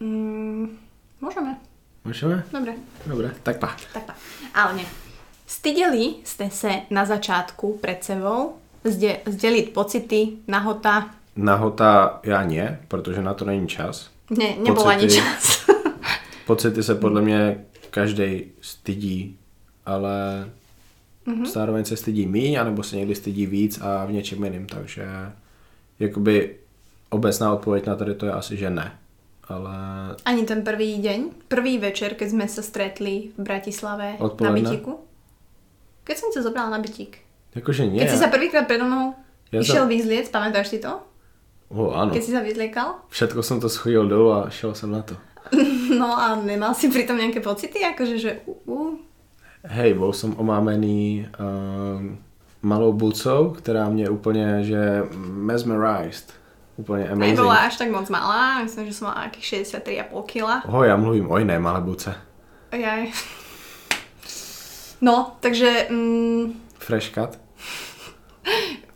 Mm, 0.00 0.76
môžeme, 1.20 1.56
Můžeme? 2.04 2.44
dobre. 2.52 2.72
Dobre, 3.06 3.30
tak 3.42 3.58
pa. 3.58 3.76
Tak, 3.92 4.04
tak. 4.04 4.16
Ale 4.54 4.74
nie. 4.74 4.86
Stydeli 5.46 6.24
ste 6.24 6.48
sa 6.50 6.88
na 6.90 7.04
začátku 7.04 7.78
pred 7.78 8.00
sebou 8.04 8.56
zde, 8.84 9.20
zdeliť 9.28 9.72
pocity, 9.72 10.42
nahota? 10.48 11.14
Nahota 11.36 12.20
já 12.22 12.42
nie, 12.42 12.80
protože 12.88 13.22
na 13.22 13.34
to 13.34 13.44
není 13.44 13.68
čas. 13.68 14.10
Ne, 14.30 14.56
nebol 14.64 14.88
ani 14.88 15.08
čas. 15.08 15.66
Pocity 16.46 16.82
se 16.82 16.94
podle 16.94 17.22
mě 17.22 17.64
každý 17.90 18.44
stydí, 18.60 19.38
ale 19.86 20.48
mm-hmm. 21.26 21.46
zároveň 21.46 21.84
se 21.84 21.96
stydí 21.96 22.26
míň, 22.26 22.60
anebo 22.60 22.82
se 22.82 22.96
někdy 22.96 23.14
stydí 23.14 23.46
víc 23.46 23.80
a 23.80 24.04
v 24.04 24.12
něčem 24.12 24.44
jiným, 24.44 24.66
takže 24.66 25.06
jakoby 25.98 26.56
obecná 27.10 27.52
odpověď 27.52 27.86
na 27.86 27.96
tady 27.96 28.14
to 28.14 28.26
je 28.26 28.32
asi, 28.32 28.56
že 28.56 28.70
ne. 28.70 28.92
Ale 29.52 29.74
Ani 30.24 30.42
ten 30.44 30.64
prvý 30.64 30.96
deň, 30.98 31.48
prvý 31.48 31.76
večer, 31.78 32.16
keď 32.16 32.28
sme 32.32 32.46
sa 32.48 32.62
stretli 32.64 33.36
v 33.36 33.40
Bratislave 33.44 34.16
na 34.16 34.24
Odpoledne? 34.24 34.64
bytíku? 34.64 34.92
Keď 36.02 36.16
som 36.16 36.28
ťa 36.32 36.40
zobrala 36.42 36.70
na 36.72 36.80
bytík. 36.80 37.20
jakože 37.54 37.86
nie. 37.86 38.00
Keď 38.00 38.08
si 38.10 38.16
sa 38.18 38.32
prvýkrát 38.32 38.64
predo 38.64 38.88
mnou 38.88 39.12
Ja 39.52 39.60
išiel 39.60 39.84
to- 39.84 39.92
vyzliec, 39.92 40.26
pamätáš 40.32 40.72
si 40.72 40.78
to? 40.80 41.04
Oh, 41.68 41.92
ano. 41.92 42.12
Keď 42.12 42.22
si 42.22 42.32
sa 42.32 42.40
vyzliekal? 42.40 42.88
Všetko 43.08 43.40
jsem 43.42 43.60
to 43.60 43.68
schodil 43.68 44.08
dolů 44.08 44.32
a 44.32 44.50
šel 44.50 44.74
jsem 44.74 44.90
na 44.90 45.02
to. 45.02 45.16
No 45.98 46.16
a 46.18 46.34
nemal 46.40 46.72
si 46.74 46.88
pritom 46.88 47.20
nejaké 47.20 47.44
pocity? 47.44 47.84
Akože, 47.84 48.16
že 48.18 48.30
uh, 48.48 48.56
uh, 48.72 48.96
Hej, 49.68 49.94
bol 49.94 50.12
som 50.16 50.32
omámený 50.40 51.28
um, 51.36 52.16
malou 52.62 52.92
bucou, 52.92 53.50
která 53.52 53.88
mě 53.88 54.08
úplně, 54.10 54.64
že 54.64 55.02
mesmerized. 55.36 56.32
Úplně 56.82 57.08
amazing. 57.08 57.36
nebola 57.38 57.56
až 57.56 57.76
tak 57.76 57.90
moc 57.90 58.10
malá, 58.10 58.62
myslím, 58.62 58.86
že 58.86 58.92
som 58.98 59.06
mala 59.06 59.20
nejakých 59.30 59.44
63,5 59.62 60.26
kg. 60.26 60.66
Oho, 60.66 60.82
já 60.84 60.96
mluvím 60.96 61.30
o 61.30 61.38
jiné 61.38 61.58
malé 61.58 61.80
buce. 61.80 62.14
Jaj. 62.72 63.12
No, 65.00 65.36
takže 65.40 65.86
mm, 65.90 66.60
Fresh 66.78 67.10
cut. 67.14 67.38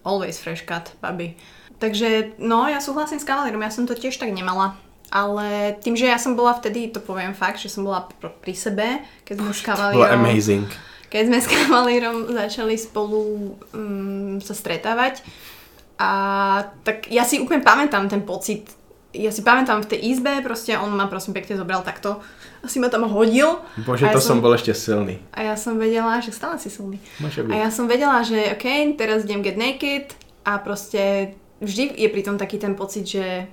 always 0.05 0.38
fresh 0.38 0.62
cut, 0.62 0.90
baby. 1.03 1.35
Takže, 1.79 2.25
no, 2.38 2.64
ja 2.68 2.81
súhlasím 2.81 3.20
s 3.20 3.27
kavalírom, 3.29 3.61
ja 3.62 3.68
som 3.70 3.85
to 3.87 3.92
tiež 3.94 4.16
tak 4.16 4.33
nemala. 4.33 4.75
Ale 5.12 5.77
tým, 5.85 5.94
že 5.94 6.07
ja 6.09 6.18
som 6.18 6.35
bola 6.35 6.55
vtedy, 6.59 6.88
to 6.90 6.99
poviem 7.05 7.31
fakt, 7.35 7.61
že 7.62 7.68
som 7.70 7.85
bola 7.87 8.09
pr- 8.18 8.33
pri 8.42 8.55
sebe, 8.57 8.87
keď 9.22 9.35
sme 9.38 9.51
s 9.53 9.61
To 9.61 9.66
bylo 9.66 9.77
kavalírom... 9.77 10.25
amazing. 10.25 10.66
keď 11.12 11.22
sme 11.31 11.38
s 11.38 11.46
kavalírom 11.46 12.16
začali 12.33 12.75
spolu 12.75 13.22
um, 13.77 14.40
sa 14.42 14.55
stretávať. 14.57 15.22
A 15.98 16.11
tak 16.85 17.09
ja 17.09 17.24
si 17.24 17.40
úplne 17.40 17.64
pamätám 17.64 18.09
ten 18.09 18.20
pocit. 18.20 18.68
Ja 19.16 19.32
si 19.32 19.40
pamätám 19.40 19.80
v 19.80 19.96
tej 19.96 20.12
izbe, 20.12 20.44
proste 20.44 20.76
on 20.76 20.92
ma 20.92 21.09
prosím 21.09 21.32
pekne 21.32 21.56
zobral 21.56 21.80
takto. 21.80 22.20
Asi 22.61 22.76
ma 22.76 22.92
tam 22.92 23.09
hodil. 23.09 23.64
Bože, 23.80 24.04
ja 24.04 24.12
to 24.12 24.20
som 24.20 24.44
bol 24.44 24.52
ešte 24.52 24.76
silný. 24.76 25.16
A 25.32 25.40
ja 25.40 25.54
som 25.56 25.80
vedela, 25.80 26.20
že 26.20 26.37
stále 26.37 26.61
si 26.61 26.68
silný. 26.68 27.00
A 27.24 27.54
ja 27.56 27.72
som 27.72 27.88
vedela, 27.88 28.20
že 28.20 28.37
OK, 28.61 28.96
teraz 29.00 29.24
idem 29.24 29.40
get 29.40 29.56
naked 29.56 30.12
a 30.44 30.61
proste 30.61 31.32
vždy 31.64 31.96
je 31.96 32.09
pri 32.12 32.22
tom 32.28 32.37
taký 32.37 32.61
ten 32.61 32.76
pocit, 32.76 33.09
že 33.09 33.48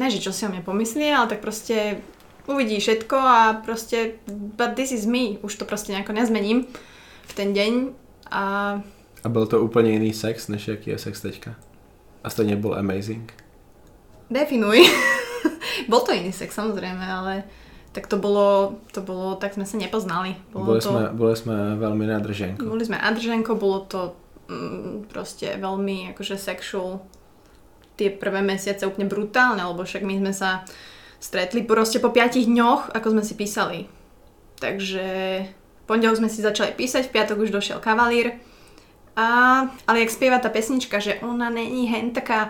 ne, 0.00 0.06
že 0.08 0.16
čo 0.16 0.32
si 0.32 0.48
o 0.48 0.48
mne 0.48 0.64
pomyslí, 0.64 1.12
ale 1.12 1.28
tak 1.28 1.44
proste 1.44 2.00
uvidí 2.48 2.80
všetko 2.80 3.16
a 3.16 3.38
proste 3.60 4.16
but 4.56 4.80
this 4.80 4.96
is 4.96 5.04
me. 5.04 5.36
Už 5.44 5.60
to 5.60 5.68
proste 5.68 5.92
nejako 5.92 6.16
nezmením 6.16 6.64
v 7.28 7.32
ten 7.36 7.52
deň 7.52 7.72
a 8.32 8.42
A 9.24 9.28
byl 9.28 9.46
to 9.46 9.60
úplně 9.60 9.90
jiný 9.90 10.12
sex, 10.12 10.48
než 10.48 10.68
jaký 10.68 10.90
je 10.90 10.98
sex 10.98 11.20
teďka. 11.20 11.54
A 12.24 12.30
stejně 12.30 12.56
byl 12.56 12.74
amazing. 12.74 13.32
definuj. 14.32 14.80
Bol 15.90 16.00
to 16.00 16.16
iný 16.16 16.32
sex 16.32 16.56
samozrejme, 16.56 17.04
ale 17.04 17.44
tak 17.92 18.08
to 18.08 18.16
bolo, 18.16 18.80
to 18.96 19.04
bolo, 19.04 19.36
tak 19.36 19.52
sme 19.52 19.68
sa 19.68 19.76
nepoznali. 19.76 20.40
Bolo 20.48 20.64
Boli 20.64 20.80
to... 20.80 20.88
sme, 20.88 21.02
boli 21.12 21.34
sme 21.36 21.56
veľmi 21.76 22.04
na 22.08 22.18
drženku. 22.24 22.64
Boli 22.64 22.84
sme 22.88 22.96
Adrženko, 22.96 23.52
bolo 23.60 23.84
to 23.84 24.16
mm, 24.48 25.12
proste 25.12 25.60
veľmi 25.60 26.16
akože 26.16 26.40
sexual 26.40 27.04
tie 28.00 28.08
prvé 28.08 28.40
mesiace 28.40 28.88
úplne 28.88 29.04
brutálne, 29.04 29.60
lebo 29.60 29.84
však 29.84 30.00
my 30.08 30.24
sme 30.24 30.32
sa 30.32 30.64
stretli 31.20 31.60
proste 31.60 32.00
po 32.00 32.08
5 32.08 32.48
dňoch, 32.48 32.96
ako 32.96 33.06
sme 33.12 33.22
si 33.22 33.36
písali. 33.36 33.78
Takže 34.56 35.06
v 35.44 35.84
pondelok 35.84 36.24
sme 36.24 36.32
si 36.32 36.40
začali 36.40 36.72
písať, 36.72 37.12
v 37.12 37.14
piatok 37.14 37.44
už 37.44 37.52
došiel 37.52 37.78
kavalír. 37.84 38.40
A, 39.16 39.68
ale 39.84 40.00
jak 40.00 40.10
spieva 40.10 40.40
tá 40.40 40.48
pesnička, 40.48 40.96
že 40.96 41.20
ona 41.20 41.52
není 41.52 41.84
hen 41.84 42.16
taká, 42.16 42.48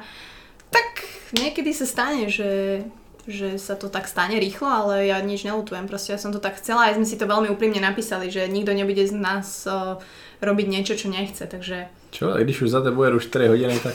tak 0.70 0.87
niekedy 1.35 1.75
sa 1.75 1.90
stane, 1.90 2.31
že, 2.31 2.83
že 3.27 3.59
sa 3.59 3.75
to 3.75 3.90
tak 3.90 4.07
stane 4.07 4.38
rýchlo, 4.38 4.70
ale 4.70 5.11
ja 5.11 5.18
nič 5.18 5.42
nelutujem, 5.42 5.90
proste 5.90 6.14
ja 6.14 6.22
som 6.22 6.31
to 6.31 6.38
tak 6.38 6.62
chcela, 6.62 6.87
aj 6.87 7.03
sme 7.03 7.07
si 7.09 7.18
to 7.18 7.27
veľmi 7.27 7.51
úprimne 7.51 7.83
napísali, 7.83 8.31
že 8.31 8.46
nikto 8.46 8.70
nebude 8.79 9.03
z 9.03 9.14
nás 9.14 9.66
uh, 9.66 9.98
robiť 10.38 10.66
niečo, 10.70 10.94
čo 10.94 11.11
nechce, 11.11 11.46
takže 11.51 11.90
Čo, 12.12 12.35
a 12.35 12.38
když 12.38 12.62
už 12.62 12.70
za 12.70 12.81
tebou 12.83 13.03
jedu 13.03 13.18
4 13.18 13.48
hodiny, 13.48 13.79
tak 13.83 13.94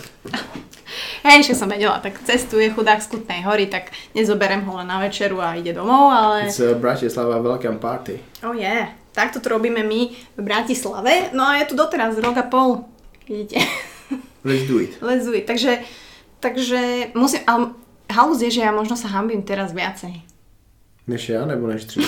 hej, 1.27 1.43
že 1.43 1.55
som 1.55 1.69
vedela, 1.69 1.99
tak 1.99 2.19
cestuje 2.23 2.71
chudák 2.71 2.99
z 3.03 3.07
Kutnej 3.07 3.43
hory, 3.47 3.67
tak 3.67 3.91
nezoberem 4.15 4.65
ho 4.67 4.77
len 4.77 4.87
na 4.87 4.99
večeru 4.99 5.39
a 5.39 5.55
ide 5.55 5.73
domov, 5.73 6.11
ale... 6.11 6.51
it's 6.51 6.59
a 6.59 6.75
Bratislava 6.75 7.39
welcome 7.39 7.79
party. 7.79 8.19
Oh 8.43 8.51
yeah, 8.51 8.91
takto 9.17 9.41
to 9.41 9.49
robíme 9.49 9.81
my 9.81 10.13
v 10.37 10.41
Bratislave, 10.45 11.33
no 11.33 11.41
a 11.41 11.57
je 11.57 11.65
tu 11.65 11.75
doteraz 11.75 12.13
rok 12.21 12.37
a 12.37 12.45
pol, 12.45 12.85
vidíte. 13.25 13.65
Let's 14.45 14.69
do 14.69 14.77
it. 14.77 15.01
Let's 15.01 15.25
do 15.25 15.33
it. 15.33 15.45
Takže, 15.49 15.81
takže 16.39 17.09
musím, 17.17 17.39
ale 17.49 17.73
halus 18.13 18.41
je, 18.41 18.51
že 18.51 18.61
ja 18.61 18.71
možno 18.71 18.93
sa 18.93 19.09
hambím 19.09 19.41
teraz 19.41 19.73
viacej, 19.73 20.21
Než 21.07 21.29
já, 21.29 21.45
nebo 21.45 21.67
než 21.67 21.85
dřív? 21.85 22.07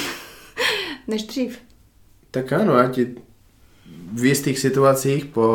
než 1.07 1.23
dřív. 1.23 1.59
Tak 2.31 2.53
áno, 2.53 2.77
ja 2.77 2.87
ti 2.93 3.15
v 4.13 4.25
jistých 4.25 4.59
situacích 4.59 5.25
po 5.25 5.45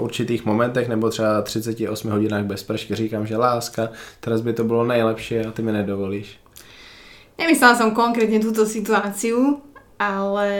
určitých 0.00 0.44
momentech 0.44 0.88
nebo 0.88 1.10
třeba 1.10 1.42
38 1.42 2.10
hodinách 2.10 2.44
bez 2.44 2.62
pršky 2.62 2.94
říkám, 2.94 3.26
že 3.26 3.36
láska, 3.36 3.88
teraz 4.20 4.40
by 4.40 4.52
to 4.52 4.64
bylo 4.64 4.84
nejlepší 4.84 5.38
a 5.38 5.52
ty 5.52 5.62
mi 5.62 5.72
nedovolíš. 5.72 6.38
Nemyslela 7.38 7.74
som 7.74 7.96
konkrétne 7.96 8.38
túto 8.38 8.68
situáciu, 8.68 9.60
ale 10.02 10.50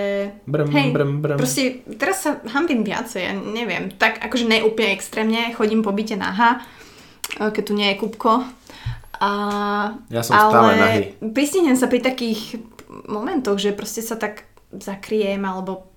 Brm, 0.47 0.71
hej, 0.71 0.89
brm, 0.95 1.19
brm. 1.19 1.35
proste 1.35 1.83
teraz 1.99 2.23
sa 2.23 2.39
hambím 2.47 2.87
viacej, 2.87 3.21
ja 3.21 3.35
neviem, 3.35 3.91
tak 3.93 4.23
akože 4.23 4.47
neúplne 4.47 4.95
extrémne, 4.95 5.51
chodím 5.51 5.83
po 5.83 5.91
byte 5.91 6.15
naha, 6.15 6.63
keď 7.35 7.63
tu 7.63 7.75
nie 7.75 7.91
je 7.91 7.99
Kupko. 7.99 8.47
A, 9.19 9.31
Ja 10.11 10.23
som 10.23 10.35
stále 10.35 10.73
nahý. 10.77 11.01
pristihnem 11.31 11.75
sa 11.75 11.87
pri 11.87 11.99
takých 11.99 12.59
momentoch, 13.07 13.59
že 13.59 13.75
proste 13.75 13.99
sa 13.99 14.15
tak 14.15 14.47
zakriem, 14.71 15.43
alebo 15.43 15.91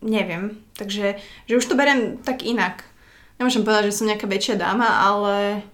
neviem. 0.00 0.58
Takže 0.74 1.18
že 1.46 1.54
už 1.54 1.66
to 1.66 1.74
beriem 1.74 2.18
tak 2.18 2.42
inak. 2.42 2.82
Nemôžem 3.36 3.62
povedať, 3.62 3.90
že 3.90 3.96
som 3.96 4.08
nejaká 4.08 4.24
väčšia 4.24 4.56
dáma, 4.56 4.86
ale, 5.00 5.64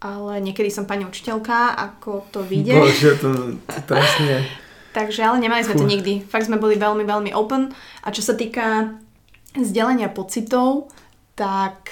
ale 0.00 0.40
niekedy 0.40 0.68
som 0.68 0.84
pani 0.84 1.04
učiteľka, 1.04 1.76
ako 1.76 2.24
to 2.30 2.40
vyjde. 2.40 2.72
Bože, 2.74 3.10
to, 3.18 3.28
to 3.60 3.80
trestne. 3.84 4.44
Takže 4.90 5.22
ale 5.22 5.38
nemali 5.38 5.62
sme 5.62 5.78
to 5.78 5.86
Fú. 5.86 5.90
nikdy. 5.90 6.26
Fakt 6.26 6.50
sme 6.50 6.58
boli 6.58 6.74
veľmi, 6.74 7.06
veľmi 7.06 7.30
open. 7.30 7.70
A 8.02 8.10
čo 8.10 8.26
sa 8.26 8.34
týka 8.34 8.98
vzdelenia 9.54 10.10
pocitov, 10.10 10.90
tak, 11.38 11.90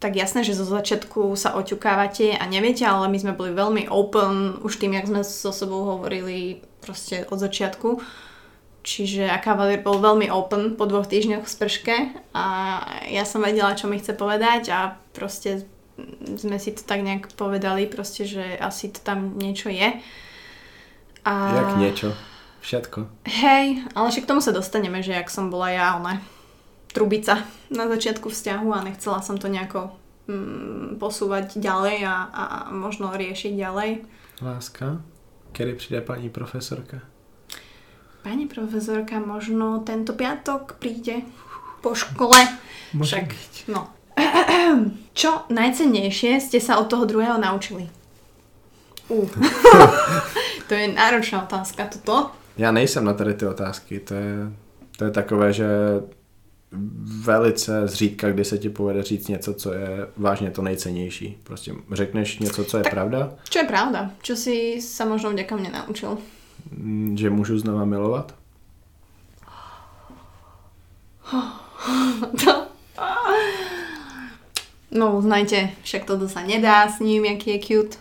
tak 0.00 0.16
jasné, 0.16 0.40
že 0.40 0.56
zo 0.56 0.64
začiatku 0.64 1.36
sa 1.36 1.56
oťukávate 1.56 2.36
a 2.36 2.44
neviete, 2.48 2.88
ale 2.88 3.12
my 3.12 3.18
sme 3.20 3.32
boli 3.36 3.52
veľmi 3.52 3.92
open 3.92 4.64
už 4.64 4.80
tým, 4.80 4.96
jak 4.96 5.08
sme 5.08 5.20
so 5.20 5.52
sebou 5.52 5.84
hovorili 5.84 6.64
proste 6.80 7.28
od 7.28 7.36
začiatku. 7.36 8.00
Čiže 8.80 9.28
a 9.28 9.36
Cavalier 9.44 9.84
bol 9.84 10.00
veľmi 10.00 10.32
open 10.32 10.80
po 10.80 10.88
dvoch 10.88 11.04
týždňoch 11.04 11.44
v 11.44 11.52
sprške 11.52 11.96
a 12.32 12.46
ja 13.12 13.28
som 13.28 13.44
vedela, 13.44 13.76
čo 13.76 13.92
mi 13.92 14.00
chce 14.00 14.16
povedať 14.16 14.72
a 14.72 14.96
proste 15.12 15.68
sme 16.40 16.56
si 16.56 16.72
to 16.72 16.80
tak 16.88 17.04
nejak 17.04 17.28
povedali, 17.36 17.84
proste, 17.84 18.24
že 18.24 18.56
asi 18.56 18.88
to 18.88 19.04
tam 19.04 19.36
niečo 19.36 19.68
je. 19.68 20.00
A... 21.24 21.32
Jak 21.54 21.70
niečo. 21.76 22.08
Všetko. 22.60 23.08
Hej, 23.24 23.88
ale 23.96 24.06
však 24.12 24.24
k 24.24 24.30
tomu 24.30 24.44
sa 24.44 24.52
dostaneme, 24.52 25.00
že 25.00 25.16
jak 25.16 25.32
som 25.32 25.48
bola 25.48 25.72
ja, 25.72 25.96
ona 25.96 26.20
trubica 26.92 27.40
na 27.72 27.88
začiatku 27.88 28.28
vzťahu 28.28 28.68
a 28.74 28.84
nechcela 28.84 29.24
som 29.24 29.40
to 29.40 29.48
nejako 29.48 29.96
mm, 30.28 31.00
posúvať 31.00 31.56
ďalej 31.56 32.04
a, 32.04 32.16
a 32.28 32.44
možno 32.68 33.14
riešiť 33.16 33.52
ďalej. 33.56 33.90
Láska? 34.42 35.00
Kedy 35.52 35.74
přijde 35.74 36.00
paní 36.00 36.28
profesorka? 36.30 37.00
Pani 38.22 38.46
profesorka 38.46 39.16
možno 39.20 39.80
tento 39.80 40.12
piatok 40.12 40.76
príde 40.76 41.24
po 41.80 41.96
škole. 41.96 42.36
Môže 42.92 43.16
Však, 43.16 43.26
no. 43.72 43.88
Čo 45.20 45.48
najcennejšie 45.48 46.36
ste 46.36 46.60
sa 46.60 46.76
od 46.76 46.92
toho 46.92 47.08
druhého 47.08 47.40
naučili? 47.40 47.88
Uh. 49.08 49.24
to 50.70 50.74
je 50.78 50.86
náročná 50.94 51.42
otázka 51.42 51.90
toto. 51.90 52.30
Já 52.58 52.70
nejsem 52.72 53.04
na 53.04 53.12
tady 53.12 53.34
ty 53.34 53.46
otázky, 53.46 54.00
to 54.00 54.14
je, 54.14 54.34
to 54.96 55.04
je 55.04 55.10
takové, 55.10 55.52
že 55.52 55.66
velice 57.26 57.88
zřídka, 57.88 58.30
kdy 58.30 58.44
se 58.44 58.58
ti 58.58 58.68
povede 58.70 59.02
říct 59.02 59.28
něco, 59.28 59.54
co 59.54 59.72
je 59.72 60.06
vážně 60.16 60.50
to 60.50 60.62
nejcennější. 60.62 61.38
Prostě 61.42 61.72
řekneš 61.92 62.38
něco, 62.38 62.64
co 62.64 62.76
je 62.76 62.82
Tak- 62.82 62.92
pravda, 62.92 63.30
Čo 63.50 63.58
je 63.58 63.64
pravda? 63.66 64.10
Čo 64.22 64.36
si 64.38 64.78
sa 64.78 65.02
možno 65.10 65.34
vďaka 65.34 65.56
mne 65.58 65.70
naučil? 65.74 66.18
mm, 66.70 67.18
že 67.18 67.30
můžu 67.30 67.58
znova 67.58 67.84
milovat. 67.84 68.34
No, 74.90 75.16
uznajte, 75.16 75.70
však 75.86 76.02
toto 76.04 76.26
sa 76.26 76.42
nedá 76.42 76.90
s 76.90 76.98
ním, 76.98 77.22
aký 77.30 77.50
je 77.50 77.58
cute. 77.62 77.96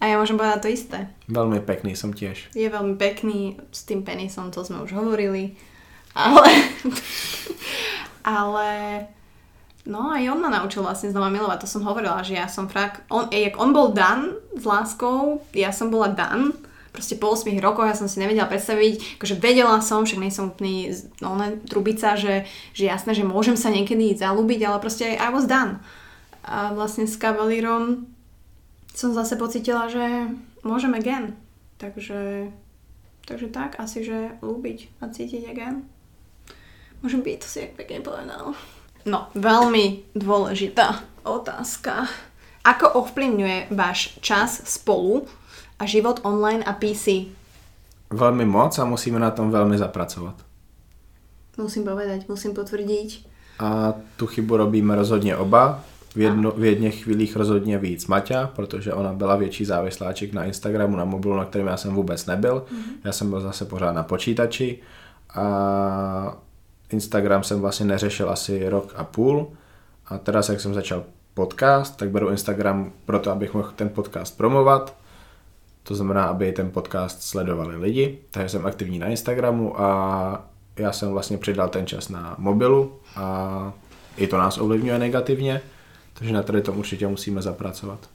A 0.00 0.08
ja 0.08 0.16
môžem 0.16 0.40
povedať 0.40 0.64
to 0.64 0.72
isté. 0.72 0.98
Velmi 1.28 1.60
pekný 1.60 1.92
som 1.92 2.16
tiež. 2.16 2.48
Je 2.56 2.64
veľmi 2.64 2.96
pekný, 2.96 3.60
s 3.68 3.84
tým 3.84 4.00
penisom, 4.00 4.48
to 4.48 4.64
sme 4.64 4.80
už 4.80 4.96
hovorili. 4.96 5.60
Ale... 6.16 6.48
ale... 8.24 8.68
No 9.84 10.12
aj 10.12 10.24
on 10.28 10.40
ma 10.40 10.48
naučil 10.52 10.84
vlastne 10.84 11.08
znova 11.12 11.32
milovať, 11.32 11.64
to 11.64 11.68
som 11.68 11.84
hovorila, 11.84 12.24
že 12.24 12.36
ja 12.36 12.48
som 12.48 12.68
fakt... 12.68 13.04
On, 13.12 13.28
jak 13.28 13.56
on 13.60 13.76
bol 13.76 13.92
dan 13.92 14.36
s 14.56 14.64
láskou, 14.64 15.44
ja 15.52 15.72
som 15.72 15.92
bola 15.92 16.12
dan. 16.12 16.56
Proste 16.92 17.20
po 17.20 17.32
8 17.32 17.52
rokoch 17.60 17.88
ja 17.88 17.96
som 17.96 18.08
si 18.08 18.20
nevedela 18.20 18.48
predstaviť, 18.48 19.20
akože 19.20 19.36
vedela 19.36 19.78
som, 19.84 20.04
však 20.04 20.20
nie 20.20 20.32
som 20.32 20.52
úplný 20.52 20.90
no, 21.20 21.36
ne, 21.36 21.60
trubica, 21.64 22.16
že, 22.16 22.48
že 22.72 22.88
jasné, 22.88 23.14
že 23.16 23.24
môžem 23.24 23.54
sa 23.54 23.68
niekedy 23.68 24.16
zalúbiť, 24.16 24.60
ale 24.64 24.82
proste 24.82 25.16
I 25.16 25.28
was 25.28 25.48
done. 25.48 25.80
A 26.44 26.72
vlastne 26.72 27.04
s 27.04 27.20
Cavalierom 27.20 28.10
som 28.94 29.14
zase 29.14 29.36
pocitila, 29.36 29.88
že 29.88 30.34
môžem 30.62 30.94
again. 30.94 31.36
Takže, 31.78 32.52
takže 33.24 33.48
tak, 33.48 33.80
asi, 33.80 34.04
že 34.04 34.36
ľúbiť 34.44 35.00
a 35.00 35.08
cítiť 35.08 35.48
again. 35.48 35.88
Môžem 37.00 37.24
byť, 37.24 37.36
to 37.40 37.46
si 37.48 37.58
jak 37.64 37.72
pekne 37.80 38.04
povedal. 38.04 38.52
No, 39.08 39.32
veľmi 39.32 40.12
dôležitá 40.12 41.00
otázka. 41.24 42.04
Ako 42.60 43.00
ovplyvňuje 43.00 43.72
váš 43.72 44.20
čas 44.20 44.60
spolu 44.68 45.24
a 45.80 45.88
život 45.88 46.20
online 46.28 46.60
a 46.60 46.76
PC? 46.76 47.32
Velmi 48.12 48.44
moc 48.44 48.76
a 48.78 48.84
musíme 48.84 49.16
na 49.16 49.30
tom 49.30 49.50
velmi 49.50 49.78
zapracovat. 49.78 50.36
Musím 51.56 51.84
povedať, 51.84 52.28
musím 52.28 52.54
potvrdiť. 52.54 53.26
A 53.60 53.94
tu 54.16 54.26
chybu 54.26 54.56
robíme 54.56 54.96
rozhodně 54.96 55.36
oba. 55.36 55.84
V, 56.14 56.20
jedno, 56.20 56.50
v 56.50 56.64
jedných 56.64 57.04
chvílích 57.04 57.36
rozhodně 57.36 57.78
víc 57.78 58.06
Maťa, 58.06 58.46
protože 58.46 58.92
ona 58.92 59.12
byla 59.12 59.36
větší 59.36 59.64
závisláček 59.64 60.32
na 60.32 60.44
Instagramu, 60.44 60.96
na 60.96 61.04
mobilu, 61.04 61.36
na 61.36 61.44
kterém 61.44 61.66
já 61.66 61.76
jsem 61.76 61.94
vůbec 61.94 62.26
nebyl. 62.26 62.58
Mm-hmm. 62.58 62.92
Já 63.04 63.12
jsem 63.12 63.30
byl 63.30 63.40
zase 63.40 63.64
pořád 63.64 63.92
na 63.92 64.02
počítači 64.02 64.78
a 65.34 66.36
Instagram 66.90 67.42
jsem 67.42 67.60
vlastně 67.60 67.86
neřešil 67.86 68.30
asi 68.30 68.68
rok 68.68 68.92
a 68.96 69.04
půl. 69.04 69.48
A 70.06 70.18
teraz, 70.18 70.48
jak 70.48 70.60
jsem 70.60 70.74
začal 70.74 71.04
podcast, 71.34 71.96
tak 71.96 72.10
beru 72.10 72.30
Instagram 72.30 72.92
proto, 73.04 73.30
abych 73.30 73.54
mohl 73.54 73.72
ten 73.76 73.88
podcast 73.88 74.36
promovat. 74.36 74.94
To 75.82 75.94
znamená, 75.94 76.24
aby 76.24 76.52
ten 76.52 76.70
podcast 76.70 77.22
sledovali 77.22 77.76
lidi. 77.76 78.18
Takže 78.30 78.48
jsem 78.48 78.66
aktivní 78.66 78.98
na 78.98 79.06
Instagramu 79.06 79.80
a 79.80 80.44
já 80.76 80.92
jsem 80.92 81.10
vlastně 81.10 81.38
přidal 81.38 81.68
ten 81.68 81.86
čas 81.86 82.08
na 82.08 82.34
mobilu 82.38 82.92
a 83.16 83.72
i 84.16 84.26
to 84.26 84.38
nás 84.38 84.58
ovlivňuje 84.58 84.98
negativně. 84.98 85.60
Takže 86.20 86.32
na 86.32 86.42
tom 86.42 86.78
určitě 86.78 87.08
musíme 87.08 87.42
zapracovat. 87.42 88.08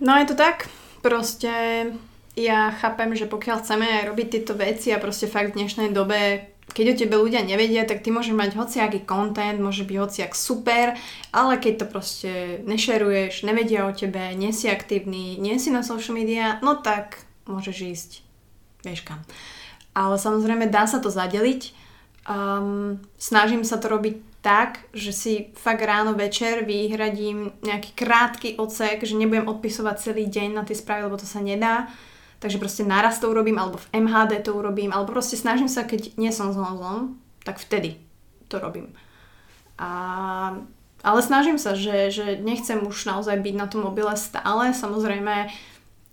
No 0.00 0.16
je 0.16 0.24
to 0.24 0.34
tak, 0.34 0.68
proste 1.02 1.52
ja 2.36 2.72
chápem, 2.72 3.12
že 3.12 3.28
pokiaľ 3.28 3.60
chceme 3.60 3.84
aj 3.84 4.08
robiť 4.08 4.28
tieto 4.28 4.52
veci 4.56 4.88
a 4.92 5.00
proste 5.00 5.28
fakt 5.28 5.52
v 5.52 5.60
dnešnej 5.60 5.92
dobe, 5.92 6.48
keď 6.72 6.86
o 6.92 6.98
tebe 7.00 7.16
ľudia 7.16 7.44
nevedia, 7.44 7.84
tak 7.84 8.00
ty 8.00 8.08
môžeš 8.08 8.32
mať 8.32 8.56
hociaký 8.56 9.04
content, 9.04 9.60
môže 9.60 9.84
byť 9.84 9.96
hociak 9.96 10.32
super, 10.32 10.96
ale 11.32 11.60
keď 11.60 11.84
to 11.84 11.86
proste 11.92 12.32
nešeruješ, 12.64 13.44
nevedia 13.44 13.84
o 13.84 13.92
tebe, 13.92 14.32
nie 14.32 14.52
si 14.52 14.68
aktívny, 14.68 15.36
nie 15.36 15.60
si 15.60 15.68
na 15.68 15.84
social 15.84 16.16
media, 16.16 16.56
no 16.64 16.76
tak 16.76 17.24
môžeš 17.44 17.76
ísť, 17.84 18.10
vieš 18.80 19.04
kam. 19.04 19.20
Ale 19.92 20.16
samozrejme 20.16 20.72
dá 20.72 20.88
sa 20.88 21.00
to 21.04 21.12
zadeliť. 21.12 21.72
Um, 22.28 23.00
snažím 23.20 23.64
sa 23.64 23.76
to 23.76 23.92
robiť 23.92 24.35
tak, 24.46 24.86
že 24.94 25.10
si 25.10 25.50
fakt 25.58 25.82
ráno, 25.82 26.14
večer 26.14 26.62
vyhradím 26.62 27.50
nejaký 27.66 27.98
krátky 27.98 28.48
odsek, 28.62 29.02
že 29.02 29.18
nebudem 29.18 29.50
odpisovať 29.50 29.98
celý 29.98 30.30
deň 30.30 30.54
na 30.54 30.62
tie 30.62 30.78
správy, 30.78 31.10
lebo 31.10 31.18
to 31.18 31.26
sa 31.26 31.42
nedá. 31.42 31.90
Takže 32.38 32.62
proste 32.62 32.86
naraz 32.86 33.18
to 33.18 33.26
urobím, 33.26 33.58
alebo 33.58 33.82
v 33.82 33.90
MHD 34.06 34.46
to 34.46 34.54
urobím, 34.54 34.94
alebo 34.94 35.18
proste 35.18 35.34
snažím 35.34 35.66
sa, 35.66 35.82
keď 35.82 36.14
nie 36.14 36.30
som 36.30 36.54
s 36.54 36.58
mozom, 36.62 37.18
tak 37.42 37.58
vtedy 37.58 37.98
to 38.46 38.62
robím. 38.62 38.94
A, 39.82 40.62
ale 41.02 41.20
snažím 41.26 41.58
sa, 41.58 41.74
že, 41.74 42.14
že 42.14 42.38
nechcem 42.38 42.78
už 42.86 43.02
naozaj 43.02 43.42
byť 43.42 43.54
na 43.58 43.66
tom 43.66 43.82
mobile 43.82 44.14
stále. 44.14 44.70
Samozrejme, 44.70 45.50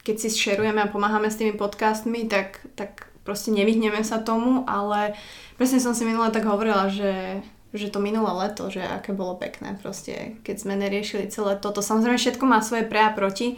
keď 0.02 0.16
si 0.18 0.34
šerujeme 0.34 0.82
a 0.82 0.90
pomáhame 0.90 1.30
s 1.30 1.38
tými 1.38 1.54
podcastmi, 1.54 2.26
tak, 2.26 2.66
tak 2.74 3.14
proste 3.22 3.54
nevyhneme 3.54 4.02
sa 4.02 4.18
tomu, 4.18 4.66
ale 4.66 5.14
presne 5.62 5.78
som 5.78 5.94
si 5.94 6.02
minule 6.02 6.34
tak 6.34 6.50
hovorila, 6.50 6.90
že, 6.90 7.46
že 7.74 7.90
to 7.90 7.98
minulé 7.98 8.30
leto, 8.30 8.70
že 8.70 8.86
aké 8.86 9.18
bolo 9.18 9.34
pekné 9.34 9.74
proste, 9.82 10.38
keď 10.46 10.56
sme 10.62 10.78
neriešili 10.78 11.34
celé 11.34 11.58
toto. 11.58 11.82
Samozrejme 11.82 12.22
všetko 12.22 12.46
má 12.46 12.62
svoje 12.62 12.86
pre 12.86 13.02
a 13.02 13.10
proti, 13.10 13.58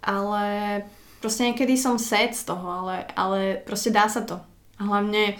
ale 0.00 0.80
proste 1.20 1.52
niekedy 1.52 1.76
som 1.76 2.00
set 2.00 2.32
z 2.32 2.48
toho, 2.48 2.64
ale, 2.64 3.04
ale 3.12 3.60
proste 3.60 3.92
dá 3.92 4.08
sa 4.08 4.24
to. 4.24 4.40
A 4.80 4.88
hlavne 4.88 5.36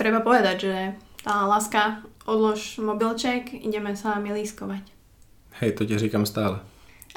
treba 0.00 0.24
povedať, 0.24 0.56
že 0.64 0.76
tá 1.20 1.44
láska, 1.44 2.00
odlož 2.24 2.80
mobilček, 2.80 3.52
ideme 3.52 3.92
sa 3.96 4.16
milískovať. 4.16 4.84
Hej, 5.60 5.76
to 5.76 5.84
ti 5.84 6.00
říkám 6.00 6.26
stále. 6.26 6.60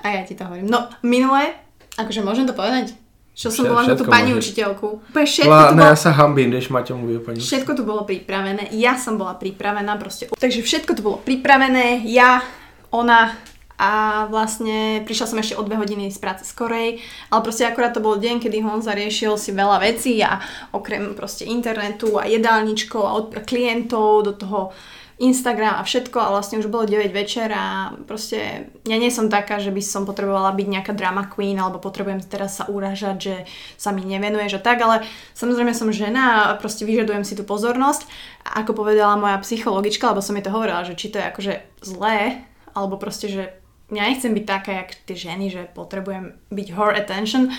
A 0.03 0.19
ja 0.19 0.21
ti 0.27 0.35
to 0.35 0.45
hovorím. 0.45 0.69
No, 0.69 0.91
minule, 1.01 1.57
akože 1.97 2.21
môžem 2.21 2.45
to 2.45 2.53
povedať? 2.53 2.93
Čo 3.37 3.53
som 3.53 3.69
bola 3.69 3.85
na 3.85 3.93
tú 3.93 4.09
pani 4.09 4.33
môžeš. 4.33 4.49
učiteľku. 4.49 5.13
Úplne 5.13 5.27
všetko 5.29 5.53
La, 5.53 5.69
to 5.69 5.75
ne, 5.77 5.81
bolo... 5.85 5.89
já 5.89 5.95
se 5.95 6.09
hambím, 6.09 6.49
když 6.49 6.69
Maťo 6.69 6.97
mluví 6.97 7.17
o 7.17 7.19
paní. 7.21 7.39
Všetko 7.39 7.71
tu 7.77 7.83
bolo 7.85 8.01
pripravené, 8.01 8.73
ja 8.73 8.97
som 8.97 9.13
bola 9.13 9.37
pripravená 9.37 9.93
proste. 10.01 10.25
Takže 10.33 10.65
všetko 10.65 10.91
tu 10.97 11.01
bolo 11.05 11.21
pripravené, 11.21 12.01
ja, 12.09 12.41
ona 12.89 13.37
a 13.77 14.25
vlastne 14.33 15.05
prišla 15.05 15.29
som 15.29 15.37
ešte 15.37 15.53
o 15.53 15.61
dve 15.61 15.77
hodiny 15.77 16.09
z 16.09 16.17
práce 16.17 16.49
skorej, 16.49 16.97
ale 17.29 17.45
proste 17.45 17.61
akurát 17.69 17.93
to 17.93 18.01
bol 18.01 18.17
deň, 18.17 18.41
kedy 18.41 18.65
Honza 18.65 18.97
riešil 18.97 19.37
si 19.37 19.53
veľa 19.53 19.77
vecí 19.85 20.17
a 20.25 20.41
okrem 20.73 21.13
proste 21.13 21.45
internetu 21.45 22.17
a 22.17 22.25
jedálničkov 22.25 23.01
a 23.05 23.13
od 23.21 23.37
klientov 23.45 24.25
do 24.25 24.33
toho 24.33 24.73
Instagram 25.17 25.81
a 25.81 25.83
všetko 25.83 26.17
a 26.21 26.29
vlastne 26.29 26.61
už 26.61 26.69
bolo 26.69 26.85
9 26.85 27.09
večer 27.09 27.49
a 27.49 27.89
proste 28.05 28.69
ja 28.85 28.97
nie 29.01 29.09
som 29.09 29.33
taká, 29.33 29.57
že 29.57 29.73
by 29.73 29.81
som 29.81 30.05
potrebovala 30.05 30.53
byť 30.53 30.67
nejaká 30.69 30.93
drama 30.93 31.25
queen 31.25 31.57
alebo 31.57 31.81
potrebujem 31.81 32.21
teraz 32.21 32.61
sa 32.61 32.69
uražať, 32.69 33.17
že 33.17 33.35
sa 33.81 33.89
mi 33.89 34.05
nevenuješ 34.05 34.61
a 34.61 34.61
tak, 34.61 34.77
ale 34.77 35.01
samozrejme 35.33 35.73
som 35.73 35.89
žena 35.89 36.53
a 36.53 36.61
proste 36.61 36.85
vyžadujem 36.85 37.25
si 37.25 37.33
tú 37.33 37.41
pozornosť. 37.41 38.05
A 38.45 38.61
ako 38.61 38.85
povedala 38.85 39.17
moja 39.17 39.41
psychologička, 39.41 40.13
lebo 40.13 40.21
som 40.21 40.37
jej 40.37 40.45
to 40.45 40.53
hovorila, 40.53 40.85
že 40.85 40.93
či 40.93 41.09
to 41.09 41.17
je 41.17 41.29
akože 41.33 41.53
zlé, 41.81 42.45
alebo 42.77 43.01
proste, 43.01 43.25
že 43.25 43.43
ja 43.89 44.05
nechcem 44.05 44.37
byť 44.37 44.45
taká, 44.45 44.85
jak 44.85 45.01
tie 45.09 45.17
ženy, 45.17 45.49
že 45.49 45.65
potrebujem 45.73 46.37
byť 46.53 46.67
her 46.77 46.93
attention, 46.93 47.49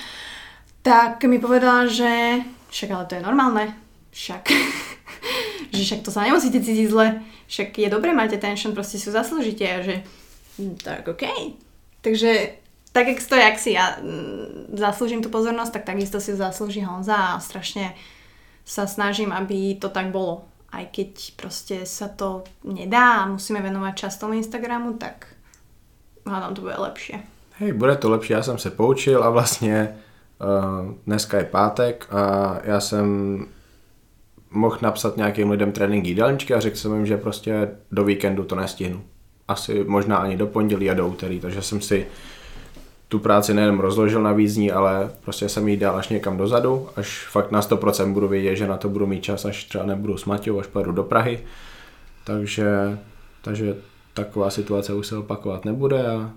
tak 0.87 1.27
mi 1.27 1.43
povedala, 1.43 1.91
že 1.91 2.39
však 2.71 2.89
ale 2.95 3.05
to 3.11 3.17
je 3.19 3.27
normálne, 3.27 3.65
však 4.15 4.43
že 5.73 5.83
však 5.85 6.01
to 6.05 6.11
sa 6.11 6.25
nemusíte 6.25 6.61
cítiť 6.61 6.89
zle, 6.89 7.21
však 7.47 7.79
je 7.79 7.89
dobré 7.91 8.13
mať 8.15 8.41
attention, 8.41 8.75
proste 8.75 8.99
si 8.99 9.11
zaslúžite 9.11 9.65
a 9.65 9.79
že 9.83 9.95
hm, 10.59 10.77
tak 10.81 11.09
OK. 11.09 11.25
Takže 12.01 12.31
tak, 12.93 13.09
jak 13.09 13.23
to, 13.23 13.37
jak 13.37 13.59
si 13.59 13.71
ja 13.73 14.01
mm, 14.01 14.75
zaslúžim 14.75 15.23
tú 15.23 15.29
pozornosť, 15.29 15.73
tak 15.73 15.85
takisto 15.85 16.21
si 16.21 16.33
ju 16.33 16.37
zaslúži 16.37 16.81
Honza 16.81 17.37
a 17.37 17.41
strašne 17.41 17.95
sa 18.65 18.85
snažím, 18.87 19.33
aby 19.33 19.77
to 19.81 19.89
tak 19.89 20.11
bolo. 20.11 20.45
Aj 20.69 20.85
keď 20.85 21.33
proste 21.41 21.77
sa 21.89 22.13
to 22.13 22.45
nedá 22.65 23.25
a 23.25 23.29
musíme 23.29 23.65
venovať 23.65 23.95
čas 23.97 24.21
tomu 24.21 24.37
Instagramu, 24.37 25.01
tak 25.01 25.33
hádam 26.29 26.55
to 26.55 26.61
bude 26.61 26.77
lepšie. 26.77 27.25
Hej, 27.59 27.73
bude 27.73 27.97
to 27.97 28.11
lepší, 28.11 28.33
já 28.33 28.43
jsem 28.43 28.59
se 28.59 28.71
poučil 28.71 29.25
a 29.25 29.31
vlastně 29.31 29.97
uh, 30.39 30.95
dneska 31.07 31.39
je 31.39 31.45
pátek 31.45 32.07
a 32.11 32.57
já 32.65 32.81
jsem 32.81 33.07
mohl 34.51 34.79
napsat 34.83 35.17
nějakým 35.17 35.51
lidem 35.51 35.73
trénink 35.73 36.07
jídelníčky 36.07 36.55
a 36.55 36.61
řekl 36.61 36.77
jsem 36.77 36.95
jim, 36.95 37.07
že 37.07 37.17
prostě 37.17 37.69
do 37.93 38.05
víkendu 38.05 38.45
to 38.45 38.55
nestihnu. 38.55 39.03
Asi 39.49 39.85
možná 39.85 40.17
ani 40.17 40.37
do 40.37 40.47
pondělí 40.47 40.91
a 40.91 40.95
do 40.95 41.09
úterý, 41.09 41.41
takže 41.41 41.63
jsem 41.63 41.81
si 41.81 42.07
tu 43.09 43.19
práci 43.19 43.55
nejen 43.55 43.79
rozložil 43.79 44.23
na 44.23 44.33
vízní, 44.33 44.73
ale 44.73 45.11
prostě 45.21 45.49
jsem 45.49 45.69
jí 45.69 45.77
dal 45.77 45.97
až 45.97 46.09
někam 46.09 46.37
dozadu, 46.37 46.89
až 46.97 47.27
fakt 47.31 47.51
na 47.51 47.61
100% 47.61 48.13
budu 48.13 48.29
vědět, 48.29 48.57
že 48.57 48.67
na 48.67 48.77
to 48.77 48.89
budu 48.89 49.07
mít 49.07 49.25
čas, 49.25 49.45
až 49.45 49.65
třeba 49.65 49.85
nebudu 49.85 50.17
s 50.17 50.25
Maťou, 50.25 50.61
až 50.61 50.67
pojedu 50.67 50.93
do 50.93 51.05
Prahy. 51.05 51.41
Takže, 52.25 52.99
takže 53.43 53.77
taková 54.15 54.51
situace 54.51 54.95
už 54.95 55.07
se 55.07 55.17
opakovat 55.17 55.65
nebude 55.65 56.07
a 56.07 56.31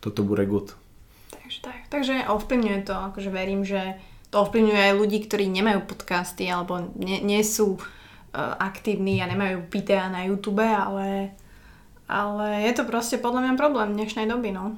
toto 0.00 0.22
bude 0.22 0.46
good. 0.46 0.76
Takže 1.42 1.60
tak. 1.60 1.74
Takže 1.88 2.20
ovplyvňuje 2.28 2.82
to, 2.82 2.94
akože 2.94 3.30
verím, 3.30 3.64
že 3.64 3.94
to 4.30 4.36
ovplyvňuje 4.44 4.82
aj 4.92 4.94
ľudí, 4.98 5.18
ktorí 5.24 5.48
nemajú 5.48 5.88
podcasty 5.88 6.48
alebo 6.48 6.92
nie, 6.96 7.24
nie 7.24 7.40
sú 7.40 7.76
uh, 7.76 8.54
aktívni 8.60 9.24
a 9.24 9.30
nemajú 9.30 9.68
videá 9.72 10.12
na 10.12 10.28
YouTube, 10.28 10.64
ale, 10.64 11.32
ale 12.08 12.68
je 12.68 12.72
to 12.76 12.84
proste 12.84 13.16
podľa 13.18 13.40
mňa 13.48 13.52
problém 13.60 13.96
dnešnej 13.96 14.28
doby, 14.28 14.52
no. 14.52 14.76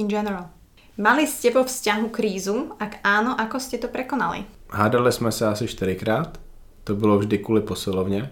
In 0.00 0.08
general. 0.08 0.48
Mali 0.96 1.26
ste 1.26 1.50
po 1.50 1.66
vzťahu 1.66 2.06
krízu? 2.08 2.78
Ak 2.78 3.02
áno, 3.02 3.34
ako 3.34 3.58
ste 3.58 3.82
to 3.82 3.90
prekonali? 3.90 4.46
Hádali 4.70 5.12
jsme 5.12 5.32
se 5.32 5.46
asi 5.46 5.68
čtyřikrát, 5.68 6.38
to 6.84 6.94
bylo 6.94 7.18
vždy 7.18 7.38
kvůli 7.38 7.60
posilovně. 7.60 8.30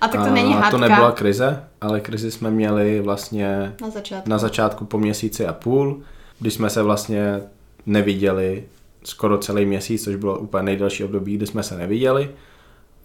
A 0.00 0.08
tak 0.08 0.24
to 0.24 0.30
není 0.30 0.54
a 0.54 0.56
hádka 0.56 0.70
to 0.70 0.78
nebyla 0.78 1.12
krize, 1.12 1.64
ale 1.80 2.00
krizi 2.00 2.30
jsme 2.30 2.50
měli 2.50 3.00
vlastně 3.00 3.72
na 3.80 3.90
začiatku. 3.90 4.30
na 4.30 4.38
začátku 4.38 4.84
po 4.84 4.98
měsíci 4.98 5.46
a 5.46 5.52
půl, 5.52 6.02
kdy 6.38 6.50
jsme 6.50 6.70
se 6.70 6.82
vlastně 6.82 7.40
neviděli 7.86 8.64
skoro 9.04 9.38
celý 9.38 9.66
měsíc, 9.66 10.04
což 10.04 10.16
bylo 10.16 10.38
úplně 10.38 10.62
nejdelší 10.62 11.04
období, 11.04 11.36
kdy 11.36 11.46
jsme 11.46 11.62
se 11.62 11.76
neviděli. 11.76 12.30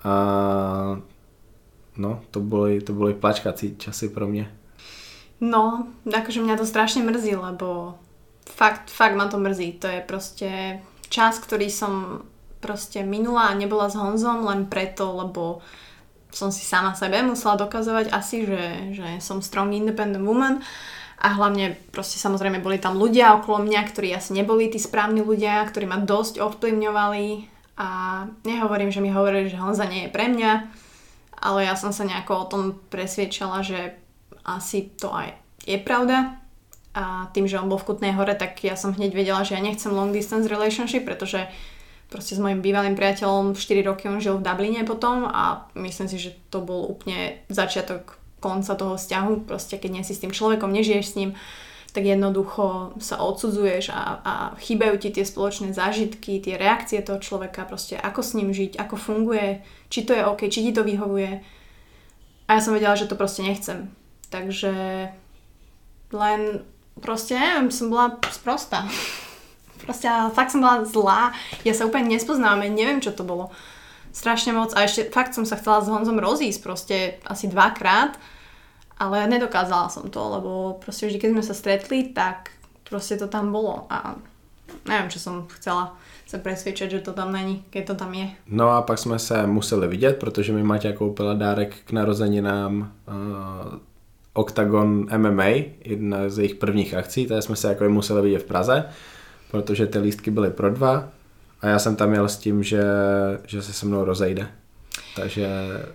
A 0.03 1.01
no, 1.97 2.21
to 2.31 2.39
byly, 2.39 2.81
to 2.81 2.93
byly 2.93 3.13
plačkací 3.13 3.75
časy 3.77 4.09
pro 4.09 4.27
mě. 4.27 4.51
No, 5.41 5.87
akože 6.09 6.41
mňa 6.41 6.57
to 6.57 6.65
strašne 6.65 7.05
mrzí, 7.05 7.37
lebo 7.37 7.93
fakt, 8.49 8.89
fakt 8.89 9.13
ma 9.13 9.29
to 9.29 9.37
mrzí. 9.37 9.77
To 9.77 9.87
je 9.87 10.01
proste 10.01 10.49
čas, 11.13 11.37
ktorý 11.37 11.69
som 11.69 12.25
proste 12.57 13.05
minula 13.05 13.53
a 13.53 13.57
nebola 13.57 13.85
s 13.85 13.93
Honzom 13.93 14.49
len 14.49 14.65
preto, 14.65 15.13
lebo 15.13 15.61
som 16.33 16.49
si 16.49 16.65
sama 16.65 16.97
sebe 16.97 17.21
musela 17.21 17.53
dokazovať 17.53 18.09
asi, 18.09 18.49
že, 18.49 18.65
že 18.97 19.07
som 19.21 19.45
strong 19.45 19.73
independent 19.77 20.25
woman 20.25 20.65
a 21.17 21.27
hlavne 21.33 21.73
proste 21.89 22.21
samozrejme 22.21 22.61
boli 22.61 22.77
tam 22.77 22.93
ľudia 23.01 23.41
okolo 23.41 23.65
mňa, 23.65 23.81
ktorí 23.89 24.13
asi 24.13 24.37
neboli 24.37 24.69
tí 24.69 24.77
správni 24.77 25.25
ľudia, 25.25 25.65
ktorí 25.65 25.89
ma 25.89 25.97
dosť 25.97 26.37
ovplyvňovali. 26.37 27.25
A 27.77 27.89
nehovorím, 28.45 28.93
že 28.93 29.01
mi 29.01 29.09
hovorili, 29.09 29.49
že 29.49 29.61
Honza 29.61 29.85
nie 29.85 30.05
je 30.05 30.13
pre 30.13 30.29
mňa, 30.29 30.51
ale 31.41 31.69
ja 31.69 31.77
som 31.77 31.93
sa 31.93 32.05
nejako 32.05 32.33
o 32.33 32.49
tom 32.49 32.63
presviečala, 32.89 33.61
že 33.61 33.97
asi 34.45 34.93
to 34.97 35.13
aj 35.13 35.37
je 35.65 35.77
pravda. 35.81 36.37
A 36.97 37.29
tým, 37.29 37.45
že 37.45 37.61
on 37.61 37.69
bol 37.69 37.77
v 37.77 37.93
Kutnej 37.93 38.17
hore, 38.17 38.33
tak 38.33 38.57
ja 38.65 38.73
som 38.73 38.93
hneď 38.93 39.13
vedela, 39.13 39.45
že 39.45 39.53
ja 39.53 39.61
nechcem 39.61 39.93
long 39.93 40.09
distance 40.09 40.49
relationship, 40.49 41.05
pretože 41.05 41.45
proste 42.09 42.33
s 42.33 42.41
mojim 42.41 42.65
bývalým 42.65 42.97
priateľom 42.97 43.53
4 43.53 43.85
roky 43.85 44.09
on 44.09 44.17
žil 44.17 44.41
v 44.41 44.45
Dubline 44.45 44.81
potom 44.81 45.29
a 45.29 45.69
myslím 45.77 46.09
si, 46.09 46.17
že 46.17 46.33
to 46.49 46.63
bol 46.65 46.89
úplne 46.89 47.37
začiatok 47.53 48.16
konca 48.39 48.77
toho 48.77 48.95
vzťahu, 48.95 49.49
proste 49.49 49.81
keď 49.81 49.89
nie 49.91 50.03
si 50.05 50.13
s 50.13 50.21
tým 50.21 50.33
človekom, 50.33 50.69
nežiješ 50.69 51.05
s 51.05 51.17
ním, 51.17 51.31
tak 51.97 52.05
jednoducho 52.05 52.93
sa 53.01 53.17
odsudzuješ 53.17 53.89
a, 53.89 54.21
a 54.21 54.33
chýbajú 54.61 55.01
ti 55.01 55.09
tie 55.09 55.25
spoločné 55.25 55.73
zážitky, 55.73 56.37
tie 56.37 56.53
reakcie 56.53 57.01
toho 57.01 57.17
človeka, 57.17 57.65
proste 57.65 57.97
ako 57.97 58.21
s 58.21 58.37
ním 58.37 58.53
žiť, 58.53 58.77
ako 58.77 58.95
funguje, 59.01 59.65
či 59.89 60.05
to 60.05 60.13
je 60.13 60.21
OK, 60.21 60.45
či 60.45 60.69
ti 60.69 60.71
to 60.77 60.85
vyhovuje. 60.85 61.41
A 62.45 62.49
ja 62.53 62.61
som 62.61 62.77
vedela, 62.77 62.93
že 62.93 63.09
to 63.09 63.17
proste 63.17 63.41
nechcem. 63.41 63.89
Takže 64.29 64.71
len 66.13 66.41
proste, 67.01 67.33
neviem, 67.33 67.73
som 67.73 67.89
bola 67.89 68.21
sprostá. 68.29 68.85
Proste 69.83 70.09
fakt 70.33 70.49
som 70.49 70.65
bola 70.65 70.81
zlá. 70.89 71.37
Ja 71.61 71.69
sa 71.69 71.85
úplne 71.85 72.09
nespoznám, 72.09 72.65
ja 72.65 72.69
neviem, 72.73 72.97
čo 72.97 73.13
to 73.13 73.21
bolo. 73.21 73.53
Strašne 74.17 74.57
moc. 74.57 74.73
A 74.73 74.89
ešte 74.89 75.13
fakt 75.13 75.37
som 75.37 75.45
sa 75.45 75.61
chcela 75.61 75.85
s 75.85 75.93
Honzom 75.93 76.17
rozísť 76.17 76.59
proste 76.65 76.97
asi 77.21 77.45
dvakrát. 77.45 78.17
Ale 78.97 79.29
nedokázala 79.29 79.93
som 79.93 80.09
to, 80.09 80.17
lebo 80.17 80.81
proste 80.81 81.05
vždy, 81.05 81.21
keď 81.21 81.29
sme 81.37 81.43
sa 81.45 81.53
stretli, 81.53 82.09
tak 82.17 82.49
proste 82.81 83.13
to 83.21 83.29
tam 83.29 83.53
bolo. 83.53 83.85
A 83.93 84.17
neviem, 84.89 85.13
čo 85.13 85.21
som 85.21 85.45
chcela 85.53 85.93
sa 86.25 86.41
presvědčit, 86.41 86.91
že 86.91 87.05
to 87.05 87.13
tam 87.13 87.29
není, 87.29 87.63
keď 87.69 87.93
to 87.93 87.95
tam 87.95 88.13
je. 88.13 88.27
No 88.49 88.69
a 88.69 88.81
pak 88.81 88.97
jsme 88.97 89.19
se 89.19 89.47
museli 89.47 89.87
vidět, 89.87 90.17
protože 90.19 90.53
mi 90.53 90.63
Maťa 90.63 90.91
koupila 90.91 91.33
dárek 91.33 91.75
k 91.85 91.91
narozeninám 91.91 92.91
uh, 93.07 93.79
Octagon 94.33 95.07
MMA, 95.17 95.77
jedna 95.85 96.29
z 96.29 96.37
jejich 96.37 96.55
prvních 96.55 96.93
akcí, 96.93 97.27
takže 97.27 97.41
jsme 97.41 97.55
se 97.55 97.67
jako 97.67 97.89
museli 97.89 98.21
vidět 98.21 98.39
v 98.39 98.45
Praze, 98.45 98.85
protože 99.51 99.87
ty 99.87 99.99
lístky 99.99 100.31
byly 100.31 100.49
pro 100.49 100.69
dva 100.69 101.09
a 101.61 101.67
já 101.67 101.79
jsem 101.79 101.95
tam 101.95 102.13
jel 102.13 102.29
s 102.29 102.37
tím, 102.37 102.63
že, 102.63 102.83
že 103.47 103.61
se 103.61 103.73
se 103.73 103.85
mnou 103.85 104.03
rozejde. 104.03 104.47
Takže 105.15 105.47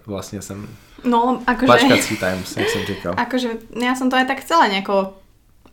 vlastně 0.07 0.43
jsem 0.43 0.69
No, 1.05 1.43
akože... 1.47 1.67
plačkací 1.67 2.17
times, 2.17 2.57
jak 2.57 2.69
jsem 2.69 2.83
říkal. 2.87 3.15
Akože 3.19 3.49
ja 3.75 3.95
som 3.99 4.07
to 4.07 4.15
aj 4.15 4.27
tak 4.31 4.39
chcela 4.47 4.71
nejako 4.71 5.19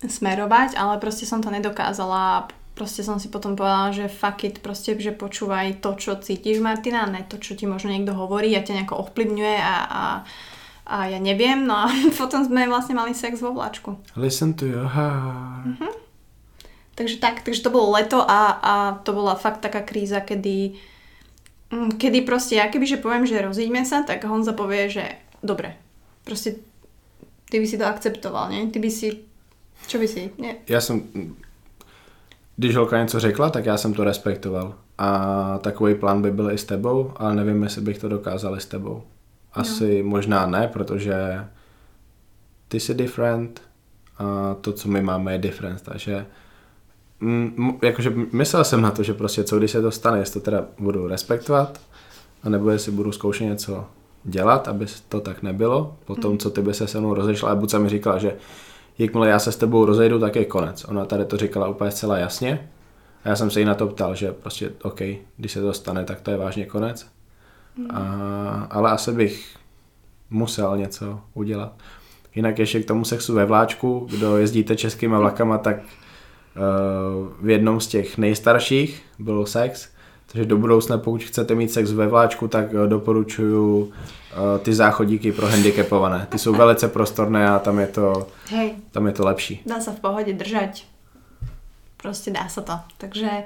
smerovať, 0.02 0.74
ale 0.74 0.98
proste 0.98 1.30
som 1.30 1.38
to 1.38 1.54
nedokázala. 1.54 2.50
Proste 2.74 3.06
som 3.06 3.22
si 3.22 3.30
potom 3.30 3.54
povedala, 3.54 3.94
že 3.94 4.10
fuck 4.10 4.42
it, 4.48 4.58
proste, 4.66 4.98
že 4.98 5.14
počúvaj 5.14 5.86
to, 5.86 5.94
čo 6.02 6.18
cítiš, 6.18 6.64
Martina, 6.64 7.06
ne 7.06 7.22
to, 7.30 7.38
čo 7.38 7.54
ti 7.54 7.70
možno 7.70 7.94
niekto 7.94 8.18
hovorí 8.18 8.56
a 8.58 8.66
ťa 8.66 8.74
nejako 8.74 9.06
ovplyvňuje 9.06 9.58
a, 9.62 9.76
a, 9.86 10.04
a 10.90 10.98
ja 11.14 11.20
neviem. 11.22 11.62
No 11.68 11.78
a 11.78 11.94
potom 12.22 12.42
sme 12.42 12.66
vlastne 12.66 12.98
mali 12.98 13.14
sex 13.14 13.38
vo 13.38 13.54
vláčku. 13.54 14.02
Listen 14.18 14.58
to 14.58 14.66
your 14.66 14.90
heart. 14.90 15.78
Takže 17.00 17.16
tak, 17.24 17.48
takže 17.48 17.64
to 17.64 17.72
bolo 17.72 17.96
leto 17.96 18.20
a, 18.20 18.60
a 18.60 18.74
to 19.08 19.16
bola 19.16 19.40
fakt 19.40 19.64
taká 19.64 19.80
kríza, 19.80 20.20
kedy, 20.20 20.76
mm, 21.72 21.96
kedy 21.96 22.28
proste 22.28 22.60
ja 22.60 22.68
kebyže 22.68 23.00
poviem, 23.00 23.24
že 23.24 23.40
rozíďme 23.40 23.88
sa, 23.88 24.04
tak 24.04 24.28
Honza 24.28 24.52
povie, 24.52 24.92
že 24.92 25.08
dobre, 25.40 25.80
proste 26.28 26.60
ty 27.48 27.56
by 27.56 27.68
si 27.68 27.80
to 27.80 27.88
akceptoval, 27.88 28.52
ne? 28.52 28.68
Ty 28.68 28.84
by 28.84 28.92
si, 28.92 29.16
čo 29.88 29.96
by 29.96 30.08
si, 30.12 30.36
ne? 30.44 30.60
Já 30.68 30.82
jsem, 30.82 31.08
když 32.56 32.76
holka 32.76 33.02
něco 33.02 33.20
řekla, 33.20 33.50
tak 33.50 33.66
já 33.66 33.78
jsem 33.78 33.94
to 33.94 34.04
respektoval. 34.04 34.76
A 34.98 35.60
takový 35.64 35.96
plán 35.96 36.22
by 36.22 36.32
byl 36.32 36.52
i 36.52 36.58
s 36.58 36.64
tebou, 36.64 37.14
ale 37.16 37.36
nevím, 37.36 37.64
jestli 37.64 37.82
bych 37.82 37.98
to 37.98 38.10
dokázal 38.10 38.58
i 38.58 38.62
s 38.62 38.66
tebou. 38.66 39.04
Asi 39.54 40.04
no. 40.04 40.10
možná 40.10 40.46
ne, 40.46 40.68
protože 40.68 41.16
ty 42.68 42.80
jsi 42.80 42.94
different 42.94 43.62
a 44.18 44.56
to, 44.62 44.74
co 44.74 44.90
my 44.90 45.02
máme, 45.02 45.32
je 45.32 45.38
different. 45.38 45.82
Takže 45.82 46.26
mm, 47.22 47.80
jakože 47.82 48.14
myslel 48.32 48.64
jsem 48.64 48.82
na 48.82 48.92
to, 48.92 49.04
že 49.04 49.14
prostě 49.14 49.44
co 49.44 49.58
když 49.58 49.72
se 49.72 49.82
to 49.82 49.92
stane, 49.92 50.20
jestli 50.20 50.34
to 50.34 50.46
teda 50.46 50.66
budu 50.80 51.08
respektovat, 51.08 51.82
anebo 52.44 52.70
jestli 52.70 52.92
budu 52.92 53.12
zkoušet 53.12 53.46
něco 53.46 53.86
dělat, 54.24 54.68
aby 54.68 54.86
to 55.10 55.20
tak 55.20 55.44
nebylo, 55.44 55.98
po 56.06 56.16
tom, 56.16 56.38
co 56.38 56.50
ty 56.50 56.62
by 56.62 56.74
se 56.74 56.88
se 56.88 57.00
mnou 57.00 57.14
rozešla, 57.14 57.52
a 57.52 57.56
Buca 57.56 57.80
mi 57.80 57.90
říkala, 57.90 58.18
že 58.18 58.36
jakmile 58.98 59.30
já 59.30 59.40
se 59.40 59.52
s 59.52 59.58
tebou 59.58 59.86
rozejdu, 59.86 60.20
tak 60.20 60.36
je 60.36 60.46
konec. 60.46 60.86
Ona 60.86 61.06
tady 61.06 61.26
to 61.26 61.38
říkala 61.38 61.68
úplně 61.68 61.92
zcela 61.92 62.18
jasně 62.18 62.70
a 63.24 63.30
já 63.30 63.36
jsem 63.36 63.52
se 63.52 63.60
jí 63.60 63.66
na 63.66 63.76
to 63.76 63.88
ptal, 63.88 64.16
že 64.16 64.32
prostě 64.32 64.72
OK, 64.84 65.02
když 65.38 65.52
se 65.52 65.62
to 65.62 65.74
stane, 65.74 66.06
tak 66.06 66.22
to 66.22 66.32
je 66.32 66.38
vážně 66.38 66.66
konec. 66.66 67.08
A, 67.90 68.68
ale 68.70 68.92
asi 68.92 69.12
bych 69.12 69.56
musel 70.30 70.78
něco 70.78 71.22
udělat. 71.34 71.74
Jinak 72.36 72.60
ještě 72.60 72.80
k 72.80 72.88
tomu 72.88 73.06
sexu 73.06 73.34
ve 73.34 73.46
vláčku, 73.46 74.08
kdo 74.10 74.38
jezdíte 74.38 74.76
českýma 74.76 75.20
vlakama, 75.20 75.58
tak 75.58 75.76
v 77.42 77.50
jednom 77.50 77.82
z 77.82 77.88
těch 77.88 78.18
nejstarších 78.18 79.02
byl 79.20 79.46
sex, 79.46 79.90
takže 80.32 80.46
do 80.46 80.58
budoucna, 80.58 80.98
pokud 80.98 81.24
chcete 81.24 81.56
mít 81.56 81.72
sex 81.72 81.92
ve 81.92 82.08
vláčku, 82.08 82.48
tak 82.48 82.74
uh, 82.74 82.88
doporučuju 82.88 83.82
uh, 83.82 83.92
ty 84.62 84.74
záchodíky 84.74 85.32
pro 85.32 85.48
handicapované. 85.48 86.28
Ty 86.30 86.38
jsou 86.38 86.54
velice 86.54 86.88
prostorné 86.88 87.50
a 87.50 87.60
tam 87.60 87.80
je 87.80 87.88
to, 87.88 88.28
Hej, 88.50 88.76
tam 88.92 89.08
je 89.08 89.14
to 89.14 89.26
lepší. 89.26 89.62
dá 89.66 89.82
sa 89.82 89.92
v 89.92 90.00
pohode 90.00 90.34
držať. 90.34 90.86
Proste 91.98 92.32
dá 92.32 92.48
sa 92.48 92.62
to. 92.62 92.80
Takže, 92.98 93.44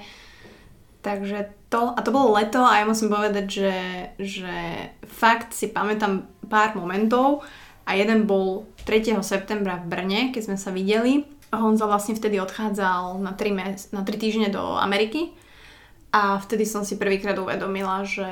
takže 1.01 1.49
to, 1.69 1.93
a 1.97 1.99
to 2.01 2.11
bolo 2.11 2.37
leto 2.37 2.61
a 2.61 2.77
ja 2.77 2.85
musím 2.85 3.09
povedať, 3.09 3.45
že, 3.49 3.75
že 4.19 4.55
fakt 5.09 5.57
si 5.57 5.73
pamätám 5.73 6.29
pár 6.45 6.77
momentov 6.77 7.41
a 7.87 7.97
jeden 7.97 8.29
bol 8.29 8.69
3. 8.85 9.17
septembra 9.25 9.81
v 9.81 9.89
Brne, 9.89 10.21
keď 10.29 10.53
sme 10.53 10.57
sa 10.59 10.69
videli. 10.69 11.25
Honza 11.57 11.85
vlastne 11.85 12.17
vtedy 12.17 12.39
odchádzal 12.41 13.19
na 13.21 13.33
3, 13.35 13.51
mes- 13.51 13.87
na 13.91 14.01
3 14.01 14.17
týždne 14.17 14.49
do 14.49 14.61
Ameriky. 14.79 15.33
A 16.13 16.37
vtedy 16.37 16.65
som 16.69 16.85
si 16.85 17.01
prvýkrát 17.01 17.37
uvedomila, 17.41 18.05
že 18.05 18.29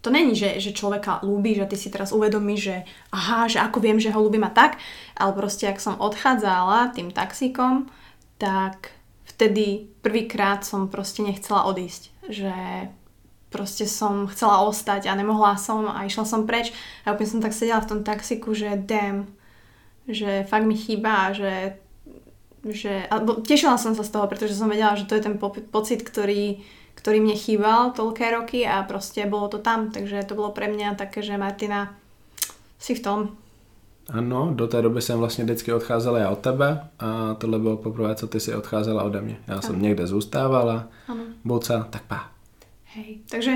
to 0.00 0.08
není, 0.08 0.32
že, 0.32 0.56
že 0.56 0.72
človeka 0.72 1.20
ľúbi, 1.20 1.52
že 1.52 1.68
ty 1.68 1.76
si 1.76 1.92
teraz 1.92 2.16
uvedomíš, 2.16 2.60
že 2.60 2.76
aha, 3.12 3.44
že 3.52 3.60
ako 3.60 3.78
viem, 3.84 4.00
že 4.00 4.08
ho 4.08 4.20
ľúbim 4.24 4.40
a 4.48 4.52
tak, 4.52 4.80
ale 5.12 5.36
proste 5.36 5.68
ak 5.68 5.76
som 5.76 6.00
odchádzala 6.00 6.96
tým 6.96 7.12
taxíkom, 7.12 7.92
tak 8.40 8.96
vtedy 9.28 9.92
prvýkrát 10.00 10.64
som 10.64 10.88
proste 10.88 11.20
nechcela 11.20 11.68
odísť, 11.68 12.02
že 12.32 12.54
proste 13.52 13.84
som 13.84 14.24
chcela 14.32 14.64
ostať 14.64 15.10
a 15.10 15.12
nemohla 15.12 15.60
som 15.60 15.84
a 15.84 16.08
išla 16.08 16.24
som 16.24 16.48
preč. 16.48 16.72
A 17.04 17.12
úplne 17.12 17.28
som 17.28 17.44
tak 17.44 17.52
sedela 17.52 17.84
v 17.84 17.90
tom 17.92 18.00
taxiku, 18.00 18.56
že 18.56 18.80
damn, 18.80 19.28
že 20.08 20.48
fakt 20.48 20.64
mi 20.64 20.78
chýba, 20.78 21.36
že, 21.36 21.76
že 22.64 23.08
alebo 23.08 23.40
tešila 23.40 23.80
som 23.80 23.96
sa 23.96 24.04
z 24.04 24.12
toho, 24.12 24.26
pretože 24.28 24.56
som 24.56 24.68
vedela, 24.68 24.96
že 24.96 25.08
to 25.08 25.16
je 25.16 25.24
ten 25.24 25.38
po, 25.40 25.48
pocit, 25.50 26.04
ktorý, 26.04 26.60
ktorý 26.94 27.18
mne 27.24 27.36
chýbal 27.36 27.96
toľké 27.96 28.26
roky 28.36 28.68
a 28.68 28.84
proste 28.84 29.24
bolo 29.24 29.48
to 29.48 29.58
tam, 29.58 29.88
takže 29.88 30.28
to 30.28 30.36
bolo 30.36 30.52
pre 30.52 30.68
mňa 30.68 31.00
také, 31.00 31.24
že 31.24 31.40
Martina, 31.40 31.96
si 32.80 32.94
v 32.96 33.00
tom. 33.00 33.18
Ano, 34.10 34.50
do 34.54 34.66
té 34.66 34.82
doby 34.82 35.02
jsem 35.02 35.18
vlastně 35.18 35.44
vždycky 35.44 35.72
odcházel 35.72 36.16
já 36.16 36.30
od 36.30 36.38
tebe 36.38 36.88
a 36.98 37.34
tohle 37.34 37.58
bylo 37.58 37.76
poprvé, 37.76 38.14
co 38.14 38.26
ty 38.26 38.40
si 38.40 38.54
odcházela 38.54 39.02
ode 39.02 39.20
mě. 39.20 39.36
Já 39.46 39.60
jsem 39.60 39.82
někde 39.82 40.06
zůstávala, 40.06 40.88
Áno. 41.08 41.24
buca, 41.44 41.86
tak 41.90 42.02
pá. 42.02 42.30
Hej, 42.84 43.18
takže, 43.30 43.52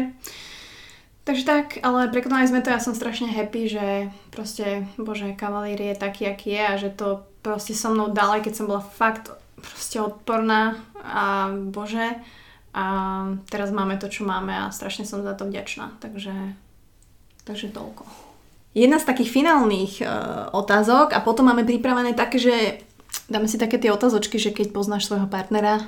takže 1.24 1.44
tak, 1.44 1.66
ale 1.82 2.08
prekonali 2.08 2.48
sme 2.48 2.60
to, 2.60 2.70
ja 2.70 2.80
som 2.80 2.96
strašne 2.96 3.28
happy, 3.32 3.68
že 3.68 3.86
proste, 4.30 4.88
bože, 4.96 5.36
kavalír 5.36 5.80
je 5.80 5.94
taký, 5.96 6.28
aký 6.28 6.56
je 6.56 6.64
a 6.64 6.74
že 6.76 6.90
to 6.92 7.24
proste 7.42 7.76
so 7.76 7.92
mnou 7.92 8.12
dal, 8.12 8.40
keď 8.40 8.52
som 8.56 8.68
bola 8.68 8.80
fakt 8.80 9.32
proste 9.56 10.00
odporná 10.00 10.76
a 11.00 11.52
bože, 11.52 12.20
a 12.74 12.84
teraz 13.46 13.70
máme 13.70 13.94
to, 14.02 14.10
čo 14.10 14.26
máme 14.26 14.50
a 14.50 14.74
strašne 14.74 15.06
som 15.06 15.22
za 15.22 15.38
to 15.38 15.46
vďačná, 15.46 15.94
takže, 16.02 16.34
takže 17.46 17.70
toľko. 17.70 18.02
Jedna 18.74 18.98
z 18.98 19.06
takých 19.06 19.30
finálnych 19.30 20.02
uh, 20.02 20.50
otázok 20.50 21.14
a 21.14 21.22
potom 21.22 21.46
máme 21.46 21.62
pripravené 21.62 22.18
také, 22.18 22.42
že 22.42 22.54
dáme 23.30 23.46
si 23.46 23.54
také 23.54 23.78
tie 23.78 23.94
otázočky, 23.94 24.42
že 24.42 24.50
keď 24.50 24.74
poznáš 24.74 25.06
svojho 25.06 25.30
partnera, 25.30 25.86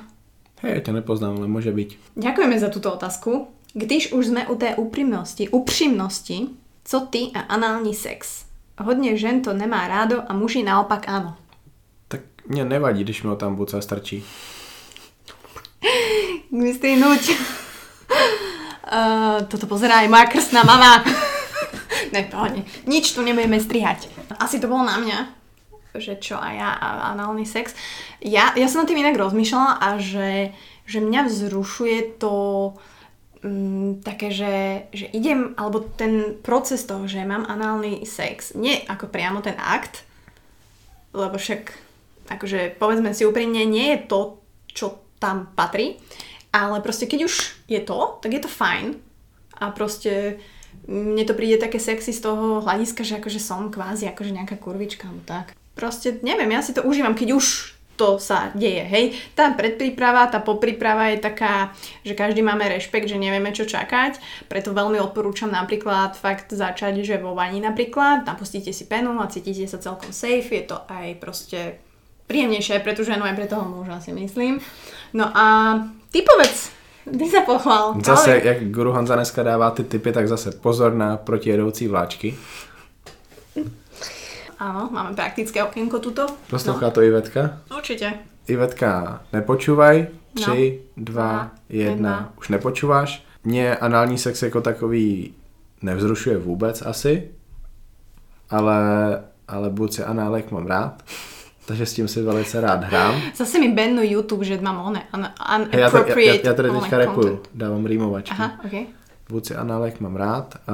Hej, 0.61 0.73
já 0.73 0.79
tě 0.79 0.91
nepoznám, 0.91 1.37
ale 1.37 1.47
může 1.47 1.71
být. 1.71 1.93
Ďakujeme 2.15 2.59
za 2.59 2.69
túto 2.69 2.93
otázku. 2.93 3.47
Když 3.73 4.11
už 4.13 4.27
sme 4.27 4.47
u 4.47 4.55
té 4.55 4.75
úprimnosti, 4.75 5.49
upřímnosti, 5.49 6.47
co 6.85 6.99
ty 6.99 7.19
a 7.33 7.39
anální 7.39 7.95
sex? 7.95 8.45
Hodně 8.79 9.17
žen 9.17 9.41
to 9.41 9.53
nemá 9.53 9.87
rádo 9.87 10.23
a 10.27 10.33
muži 10.33 10.63
naopak 10.63 11.07
áno. 11.07 11.35
Tak 12.07 12.21
mě 12.47 12.65
nevadí, 12.65 13.03
když 13.03 13.23
mi 13.23 13.29
ho 13.29 13.35
tam 13.35 13.55
buca 13.55 13.81
strčí. 13.81 14.23
Mistý 16.51 16.95
nuť. 16.95 17.23
Uh, 18.87 19.43
toto 19.51 19.67
pozerá 19.67 19.99
aj 19.99 20.07
moja 20.07 20.25
krstná 20.25 20.63
mama. 20.63 21.03
ne, 22.13 22.23
pohodne. 22.31 22.63
Nič 22.87 23.11
tu 23.11 23.21
nebudeme 23.21 23.59
strihať. 23.59 24.07
Asi 24.39 24.59
to 24.59 24.71
bolo 24.71 24.85
na 24.85 24.97
mňa, 24.97 25.19
že 25.97 26.15
čo 26.21 26.37
a 26.39 26.53
ja 26.53 26.69
a 26.77 27.11
análny 27.11 27.43
sex. 27.43 27.73
Ja, 28.21 28.53
ja 28.55 28.67
som 28.69 28.85
na 28.85 28.87
tým 28.87 29.01
inak 29.01 29.17
rozmýšľala 29.17 29.71
a 29.81 29.87
že, 29.97 30.53
že 30.85 30.99
mňa 31.01 31.27
vzrušuje 31.27 32.21
to 32.21 32.33
mm, 33.43 34.01
také, 34.01 34.33
že, 34.33 34.85
že 34.93 35.07
idem, 35.13 35.53
alebo 35.57 35.83
ten 35.83 36.37
proces 36.41 36.85
toho, 36.85 37.05
že 37.05 37.25
mám 37.25 37.45
análny 37.45 38.05
sex, 38.05 38.53
nie 38.57 38.81
ako 38.87 39.09
priamo 39.09 39.41
ten 39.41 39.57
akt, 39.57 40.05
lebo 41.13 41.37
však 41.37 41.73
akože 42.27 42.75
povedzme 42.77 43.15
si 43.15 43.23
úprimne, 43.23 43.63
nie 43.63 43.95
je 43.95 43.99
to, 44.05 44.19
čo 44.71 44.99
tam 45.17 45.49
patrí, 45.55 45.97
ale 46.53 46.81
proste 46.81 47.09
keď 47.09 47.19
už 47.25 47.33
je 47.65 47.81
to, 47.81 48.19
tak 48.21 48.33
je 48.33 48.41
to 48.43 48.51
fajn 48.51 48.97
a 49.57 49.73
proste 49.73 50.37
mne 50.87 51.23
to 51.27 51.35
príde 51.35 51.59
také 51.59 51.81
sexy 51.81 52.13
z 52.13 52.23
toho 52.23 52.63
hľadiska, 52.63 53.01
že 53.03 53.19
akože 53.19 53.41
som 53.41 53.73
kvázi 53.73 54.07
akože 54.07 54.31
nejaká 54.31 54.55
kurvička, 54.55 55.09
no 55.09 55.19
tak. 55.25 55.57
Proste 55.73 56.21
neviem, 56.21 56.49
ja 56.53 56.61
si 56.61 56.73
to 56.73 56.85
užívam, 56.85 57.13
keď 57.13 57.37
už 57.37 57.76
to 57.97 58.21
sa 58.21 58.53
deje, 58.53 58.85
hej. 58.85 59.05
Tá 59.33 59.51
predpríprava, 59.57 60.29
tá 60.29 60.37
popríprava 60.37 61.09
je 61.11 61.17
taká, 61.17 61.73
že 62.05 62.13
každý 62.13 62.45
máme 62.45 62.69
rešpekt, 62.69 63.09
že 63.09 63.17
nevieme 63.17 63.49
čo 63.49 63.65
čakať, 63.65 64.21
preto 64.45 64.71
veľmi 64.71 65.01
odporúčam 65.01 65.49
napríklad 65.49 66.13
fakt 66.13 66.53
začať, 66.53 67.01
že 67.01 67.17
vo 67.17 67.33
vani 67.33 67.57
napríklad, 67.59 68.23
napustíte 68.23 68.69
si 68.69 68.85
penu 68.85 69.17
a 69.17 69.25
cítite 69.25 69.65
sa 69.65 69.81
celkom 69.81 70.13
safe, 70.13 70.53
je 70.53 70.63
to 70.69 70.77
aj 70.85 71.17
proste 71.17 71.81
príjemnejšie 72.29 72.85
pre 72.85 72.93
tú 72.93 73.01
ženu 73.01 73.25
aj 73.25 73.35
pre 73.35 73.47
toho 73.49 73.65
muža 73.65 73.97
si 74.03 74.13
myslím. 74.13 74.61
No 75.15 75.31
a 75.33 75.79
ty 76.11 76.21
povedz, 76.21 76.69
ty 77.07 77.25
sa 77.25 77.41
pochvál. 77.41 77.95
Zase, 78.03 78.37
Ale- 78.37 78.45
jak 78.45 78.59
Guru 78.69 78.91
Honza 78.91 79.15
dneska 79.15 79.43
dává 79.43 79.71
ty 79.71 79.83
typy, 79.83 80.11
tak 80.11 80.27
zase 80.27 80.51
pozor 80.51 80.93
na 80.93 81.17
protijedoucí 81.17 81.87
vláčky. 81.87 82.37
Áno, 84.57 84.89
máme 84.89 85.13
praktické 85.13 85.61
okienko 85.63 85.99
tuto. 86.01 86.25
Poslouchá 86.49 86.89
to 86.89 87.01
Ivetka. 87.05 87.61
No, 87.69 87.77
určite. 87.77 88.13
Ivetka, 88.47 89.21
nepočúvaj. 89.33 90.07
No. 90.35 90.53
3, 90.53 90.81
2, 90.97 91.51
1. 91.69 92.33
Už 92.37 92.49
nepočúváš. 92.49 93.25
Mě 93.43 93.75
anální 93.75 94.17
sex 94.17 94.41
jako 94.43 94.61
takový 94.61 95.33
nevzrušuje 95.81 96.37
vůbec 96.37 96.81
asi, 96.81 97.31
ale, 98.49 98.79
ale 99.47 99.69
buď 99.69 99.99
análek 100.05 100.51
mám 100.51 100.67
rád, 100.67 101.03
takže 101.65 101.85
s 101.85 101.93
tím 101.93 102.07
si 102.07 102.21
velice 102.21 102.61
rád 102.61 102.83
hrám. 102.83 103.21
Zase 103.35 103.59
mi 103.59 103.71
bennu 103.73 104.01
YouTube, 104.03 104.45
že 104.45 104.61
mám 104.61 104.85
one, 104.85 105.03
un, 105.13 105.21
já, 105.21 105.29
tady, 105.59 105.69
já, 105.71 105.79
já, 105.79 105.89
unappropriate 105.89 106.47
já 106.47 106.53
tady 106.53 106.69
teďka 106.69 106.97
repuju, 106.97 107.41
dávám 107.53 107.85
rýmovačky. 107.85 108.31
Aha, 108.31 108.59
ok. 108.65 108.87
Buď 109.29 109.51
análek 109.51 109.99
mám 109.99 110.15
rád 110.15 110.55
a, 110.67 110.73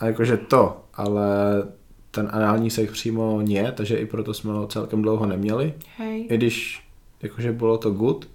a 0.00 0.06
jakože 0.06 0.36
to, 0.36 0.84
ale 0.94 1.26
ten 2.16 2.28
anální 2.32 2.70
sex 2.72 2.92
přímo 2.92 3.40
nie, 3.44 3.72
takže 3.72 3.96
i 3.96 4.06
proto 4.08 4.34
jsme 4.34 4.52
ho 4.52 4.66
celkem 4.66 5.02
dlouho 5.02 5.26
neměli. 5.26 5.74
Hej. 6.00 6.26
I 6.30 6.36
když 6.36 6.80
jakože 7.22 7.52
bylo 7.52 7.78
to 7.78 7.90
good, 7.90 8.28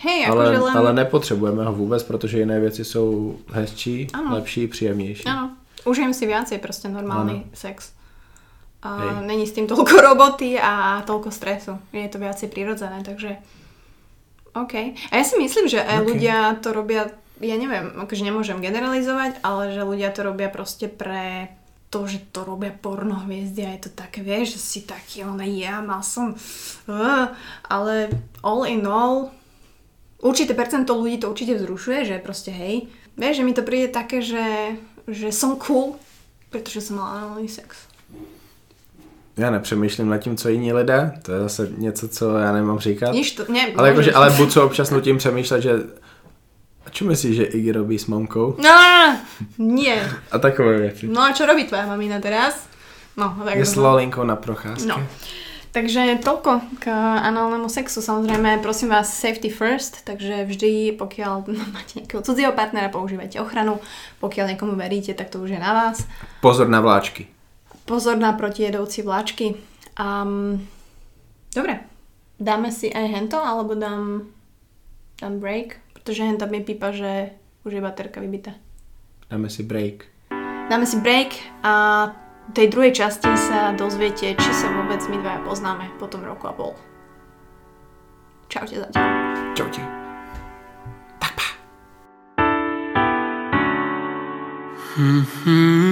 Hej, 0.00 0.26
ale, 0.26 0.58
len... 0.58 0.76
ale 0.76 0.92
nepotřebujeme 0.92 1.64
ho 1.64 1.72
vůbec, 1.72 2.02
protože 2.02 2.38
jiné 2.38 2.60
věci 2.60 2.84
jsou 2.84 3.36
hezčí, 3.52 4.08
Ano. 4.12 4.34
lepší, 4.34 4.66
příjemnější. 4.66 5.24
Áno, 5.28 5.52
užijem 5.84 6.16
si 6.16 6.24
viacej 6.24 6.56
proste 6.56 6.88
normálny 6.88 7.44
Áno. 7.44 7.52
sex. 7.52 7.92
A 8.80 8.96
Hej. 8.96 9.28
není 9.28 9.44
s 9.44 9.52
tým 9.52 9.68
toľko 9.68 10.00
roboty 10.08 10.56
a 10.56 11.04
toľko 11.04 11.28
stresu. 11.28 11.76
Je 11.92 12.08
to 12.08 12.16
viacej 12.16 12.48
prirodzené, 12.48 13.04
takže 13.04 13.36
OK. 14.56 14.74
A 15.12 15.12
ja 15.20 15.24
si 15.24 15.36
myslím, 15.36 15.68
že 15.68 15.84
aj 15.84 16.00
OK. 16.00 16.06
ľudia 16.08 16.36
to 16.64 16.72
robia, 16.72 17.12
ja 17.44 17.56
neviem, 17.60 17.92
akože 18.00 18.24
nemôžem 18.24 18.56
generalizovať, 18.64 19.44
ale 19.44 19.76
že 19.76 19.84
ľudia 19.84 20.08
to 20.16 20.24
robia 20.24 20.48
proste 20.48 20.88
pre 20.88 21.52
to, 21.90 22.06
že 22.06 22.22
to 22.30 22.46
robia 22.46 22.70
porno 22.70 23.18
hviezdy 23.26 23.66
a 23.66 23.74
je 23.74 23.90
to 23.90 23.90
také, 23.90 24.22
vieš, 24.22 24.56
že 24.56 24.60
si 24.62 24.80
taký, 24.86 25.26
ale 25.26 25.42
ja 25.50 25.82
mal 25.82 26.06
som, 26.06 26.38
uh, 26.86 27.34
ale 27.66 28.14
all 28.46 28.62
in 28.70 28.86
all, 28.86 29.34
určité 30.22 30.54
percento 30.54 30.94
ľudí 30.94 31.18
to 31.18 31.34
určite 31.34 31.58
vzrušuje, 31.58 32.06
že 32.06 32.22
proste 32.22 32.54
hej, 32.54 32.86
vieš, 33.18 33.42
že 33.42 33.46
mi 33.46 33.52
to 33.52 33.66
príde 33.66 33.90
také, 33.90 34.22
že, 34.22 34.78
že 35.10 35.34
som 35.34 35.58
cool, 35.58 35.98
pretože 36.54 36.86
som 36.86 37.02
mala 37.02 37.26
análny 37.26 37.50
sex. 37.50 37.90
Já 39.36 39.50
nepřemýšlím 39.50 40.08
nad 40.08 40.18
tím, 40.18 40.36
co 40.36 40.48
jiní 40.48 40.72
lidé, 40.72 41.18
to 41.22 41.32
je 41.32 41.40
zase 41.40 41.68
něco, 41.78 42.08
co 42.08 42.38
já 42.38 42.52
nemám 42.52 42.78
říkat. 42.78 43.12
Nič 43.12 43.30
to, 43.32 43.44
ne, 43.52 43.72
ale, 43.76 43.88
jakože, 43.88 44.12
ale 44.12 44.30
buď 44.30 44.52
co 44.52 44.66
občas 44.66 44.90
nutím 44.90 45.18
přemýšlet, 45.18 45.60
že 45.60 45.72
a 46.80 46.88
čo 46.88 47.04
myslíš, 47.04 47.34
že 47.36 47.50
Iggy 47.52 47.72
robí 47.76 47.98
s 47.98 48.08
mamkou? 48.08 48.56
No, 48.56 48.76
nie. 49.58 50.00
A 50.32 50.38
takové 50.38 50.78
věci. 50.78 51.08
No 51.08 51.20
a 51.22 51.32
čo 51.32 51.46
robí 51.46 51.64
tvoja 51.64 51.86
mamina 51.86 52.20
teraz? 52.20 52.66
No, 53.16 53.36
tak 53.44 53.56
Je 53.58 53.66
s 53.66 53.76
Lolinkou 53.76 54.24
na 54.24 54.36
procházke. 54.36 54.88
No. 54.88 54.96
Takže 55.70 56.18
toľko 56.18 56.82
k 56.82 56.90
análnemu 57.22 57.70
sexu. 57.70 58.02
Samozrejme, 58.02 58.58
prosím 58.58 58.90
vás, 58.90 59.06
safety 59.06 59.54
first, 59.54 60.02
takže 60.02 60.42
vždy, 60.42 60.98
pokiaľ 60.98 61.46
máte 61.70 62.02
nejakého 62.02 62.26
cudzieho 62.26 62.50
partnera, 62.50 62.90
používajte 62.90 63.38
ochranu. 63.38 63.78
Pokiaľ 64.18 64.56
niekomu 64.56 64.74
veríte, 64.74 65.14
tak 65.14 65.30
to 65.30 65.38
už 65.38 65.54
je 65.54 65.60
na 65.62 65.70
vás. 65.70 66.02
Pozor 66.42 66.66
na 66.66 66.82
vláčky. 66.82 67.30
Pozor 67.86 68.18
na 68.18 68.34
protijedovci 68.34 69.06
vláčky. 69.06 69.46
Um, 69.94 70.58
dobre, 71.54 71.86
dáme 72.42 72.74
si 72.74 72.90
aj 72.90 73.06
hento, 73.06 73.38
alebo 73.38 73.78
dám, 73.78 74.26
dám 75.22 75.34
break? 75.38 75.78
Pretože 76.00 76.24
hento 76.24 76.48
mi 76.48 76.64
pípa, 76.64 76.96
že 76.96 77.36
už 77.68 77.76
je 77.76 77.84
baterka 77.84 78.24
vybitá. 78.24 78.56
Dáme 79.28 79.52
si 79.52 79.60
break. 79.60 80.08
Dáme 80.72 80.88
si 80.88 80.96
break 80.96 81.36
a 81.60 82.08
v 82.48 82.56
tej 82.56 82.72
druhej 82.72 82.96
časti 82.96 83.28
sa 83.36 83.76
dozviete, 83.76 84.32
či 84.32 84.50
sa 84.56 84.72
vôbec 84.72 84.96
my 85.12 85.20
dvaja 85.20 85.44
poznáme 85.44 85.92
po 86.00 86.08
tom 86.08 86.24
roku 86.24 86.48
a 86.48 86.56
pol. 86.56 86.72
Čaute 88.48 88.80
zatiaľ. 88.80 89.04
Čaute. 89.52 89.84
Tak 91.20 91.32
pa. 91.36 91.46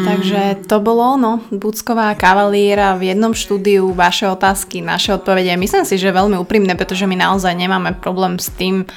Takže 0.08 0.64
to 0.64 0.80
bolo 0.80 1.20
ono, 1.20 1.44
Bucková 1.52 2.16
kavalíra 2.16 2.96
v 2.96 3.12
jednom 3.12 3.36
štúdiu, 3.36 3.92
vaše 3.92 4.24
otázky, 4.24 4.80
naše 4.80 5.20
odpovede. 5.20 5.52
Myslím 5.60 5.84
si, 5.84 6.00
že 6.00 6.16
veľmi 6.16 6.40
úprimné, 6.40 6.72
pretože 6.80 7.04
my 7.04 7.14
naozaj 7.14 7.52
nemáme 7.52 7.92
problém 8.00 8.40
s 8.40 8.48
tým, 8.56 8.88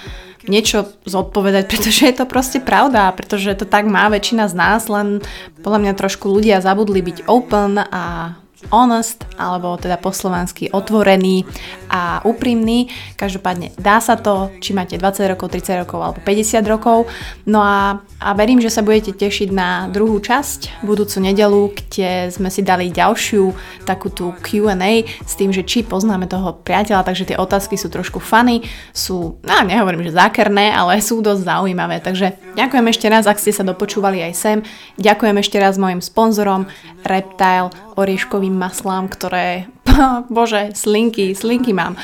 niečo 0.47 0.89
zodpovedať, 1.05 1.63
pretože 1.69 2.01
je 2.09 2.15
to 2.15 2.25
proste 2.25 2.61
pravda, 2.61 3.13
pretože 3.13 3.53
to 3.57 3.65
tak 3.65 3.85
má 3.85 4.09
väčšina 4.09 4.49
z 4.49 4.55
nás, 4.57 4.81
len 4.89 5.21
podľa 5.61 5.79
mňa 5.85 5.93
trošku 5.97 6.25
ľudia 6.29 6.63
zabudli 6.63 7.01
byť 7.05 7.17
open 7.29 7.77
a 7.77 8.35
honest, 8.69 9.25
alebo 9.41 9.73
teda 9.81 9.97
po 9.97 10.13
slovensky 10.13 10.69
otvorený 10.69 11.43
a 11.89 12.21
úprimný. 12.21 12.87
Každopádne 13.17 13.73
dá 13.81 13.97
sa 13.97 14.15
to, 14.15 14.53
či 14.61 14.77
máte 14.77 14.95
20 14.95 15.31
rokov, 15.33 15.49
30 15.49 15.81
rokov 15.83 15.99
alebo 15.99 16.19
50 16.21 16.61
rokov. 16.69 17.09
No 17.49 17.65
a, 17.65 17.99
a 18.21 18.29
verím, 18.37 18.61
že 18.61 18.69
sa 18.69 18.85
budete 18.85 19.17
tešiť 19.17 19.49
na 19.49 19.89
druhú 19.89 20.21
časť 20.21 20.85
budúcu 20.85 21.17
nedelu, 21.19 21.61
kde 21.73 22.29
sme 22.29 22.53
si 22.53 22.61
dali 22.61 22.93
ďalšiu 22.93 23.51
takú 23.89 24.13
tú 24.13 24.31
Q&A 24.39 25.03
s 25.25 25.33
tým, 25.35 25.49
že 25.49 25.65
či 25.65 25.81
poznáme 25.81 26.29
toho 26.29 26.55
priateľa, 26.61 27.07
takže 27.07 27.33
tie 27.33 27.37
otázky 27.41 27.75
sú 27.75 27.89
trošku 27.89 28.21
funny, 28.21 28.63
sú, 28.93 29.41
no 29.41 29.53
nehovorím, 29.65 30.05
že 30.05 30.15
zákerné, 30.15 30.69
ale 30.71 31.01
sú 31.01 31.19
dosť 31.19 31.43
zaujímavé. 31.47 32.03
Takže 32.03 32.37
ďakujem 32.53 32.85
ešte 32.91 33.07
raz, 33.09 33.25
ak 33.25 33.41
ste 33.41 33.55
sa 33.55 33.65
dopočúvali 33.65 34.21
aj 34.21 34.33
sem. 34.35 34.57
Ďakujem 34.99 35.35
ešte 35.39 35.57
raz 35.57 35.79
mojim 35.79 36.03
sponzorom 36.03 36.67
Reptile, 37.01 37.73
orieškovým 37.97 38.50
maslám, 38.55 39.07
ktoré, 39.07 39.71
bože, 40.35 40.75
slinky, 40.75 41.35
slinky 41.35 41.71
mám. 41.71 41.95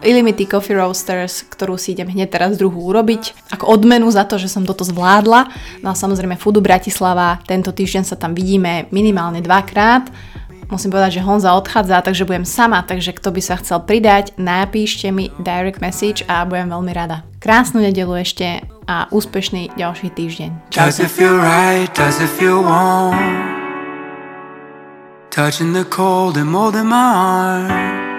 Illimity 0.00 0.48
Coffee 0.48 0.80
Roasters, 0.80 1.44
ktorú 1.44 1.76
si 1.76 1.92
idem 1.92 2.08
hneď 2.08 2.32
teraz 2.32 2.56
druhú 2.56 2.88
urobiť, 2.88 3.52
ako 3.52 3.68
odmenu 3.68 4.08
za 4.08 4.24
to, 4.24 4.40
že 4.40 4.48
som 4.48 4.64
toto 4.64 4.80
zvládla. 4.80 5.52
No 5.84 5.92
a 5.92 5.98
samozrejme 5.98 6.40
Foodu 6.40 6.64
Bratislava, 6.64 7.36
tento 7.44 7.68
týždeň 7.68 8.04
sa 8.08 8.16
tam 8.16 8.32
vidíme 8.32 8.88
minimálne 8.88 9.44
dvakrát. 9.44 10.08
Musím 10.70 10.94
povedať, 10.94 11.18
že 11.18 11.26
Honza 11.26 11.50
odchádza, 11.58 11.98
takže 11.98 12.22
budem 12.22 12.46
sama, 12.46 12.86
takže 12.86 13.10
kto 13.10 13.34
by 13.34 13.42
sa 13.42 13.58
chcel 13.58 13.82
pridať, 13.82 14.38
napíšte 14.38 15.10
mi 15.10 15.34
direct 15.42 15.82
message 15.82 16.22
a 16.30 16.46
budem 16.46 16.70
veľmi 16.70 16.92
rada. 16.94 17.26
Krásnu 17.42 17.82
nedelu 17.82 18.22
ešte 18.22 18.62
a 18.86 19.10
úspešný 19.10 19.74
ďalší 19.74 20.14
týždeň. 20.14 20.70
Čau. 20.70 20.86
Touching 25.30 25.72
the 25.74 25.84
cold 25.84 26.36
and 26.36 26.50
molding 26.50 26.88
my 26.88 26.96
arms 26.96 28.09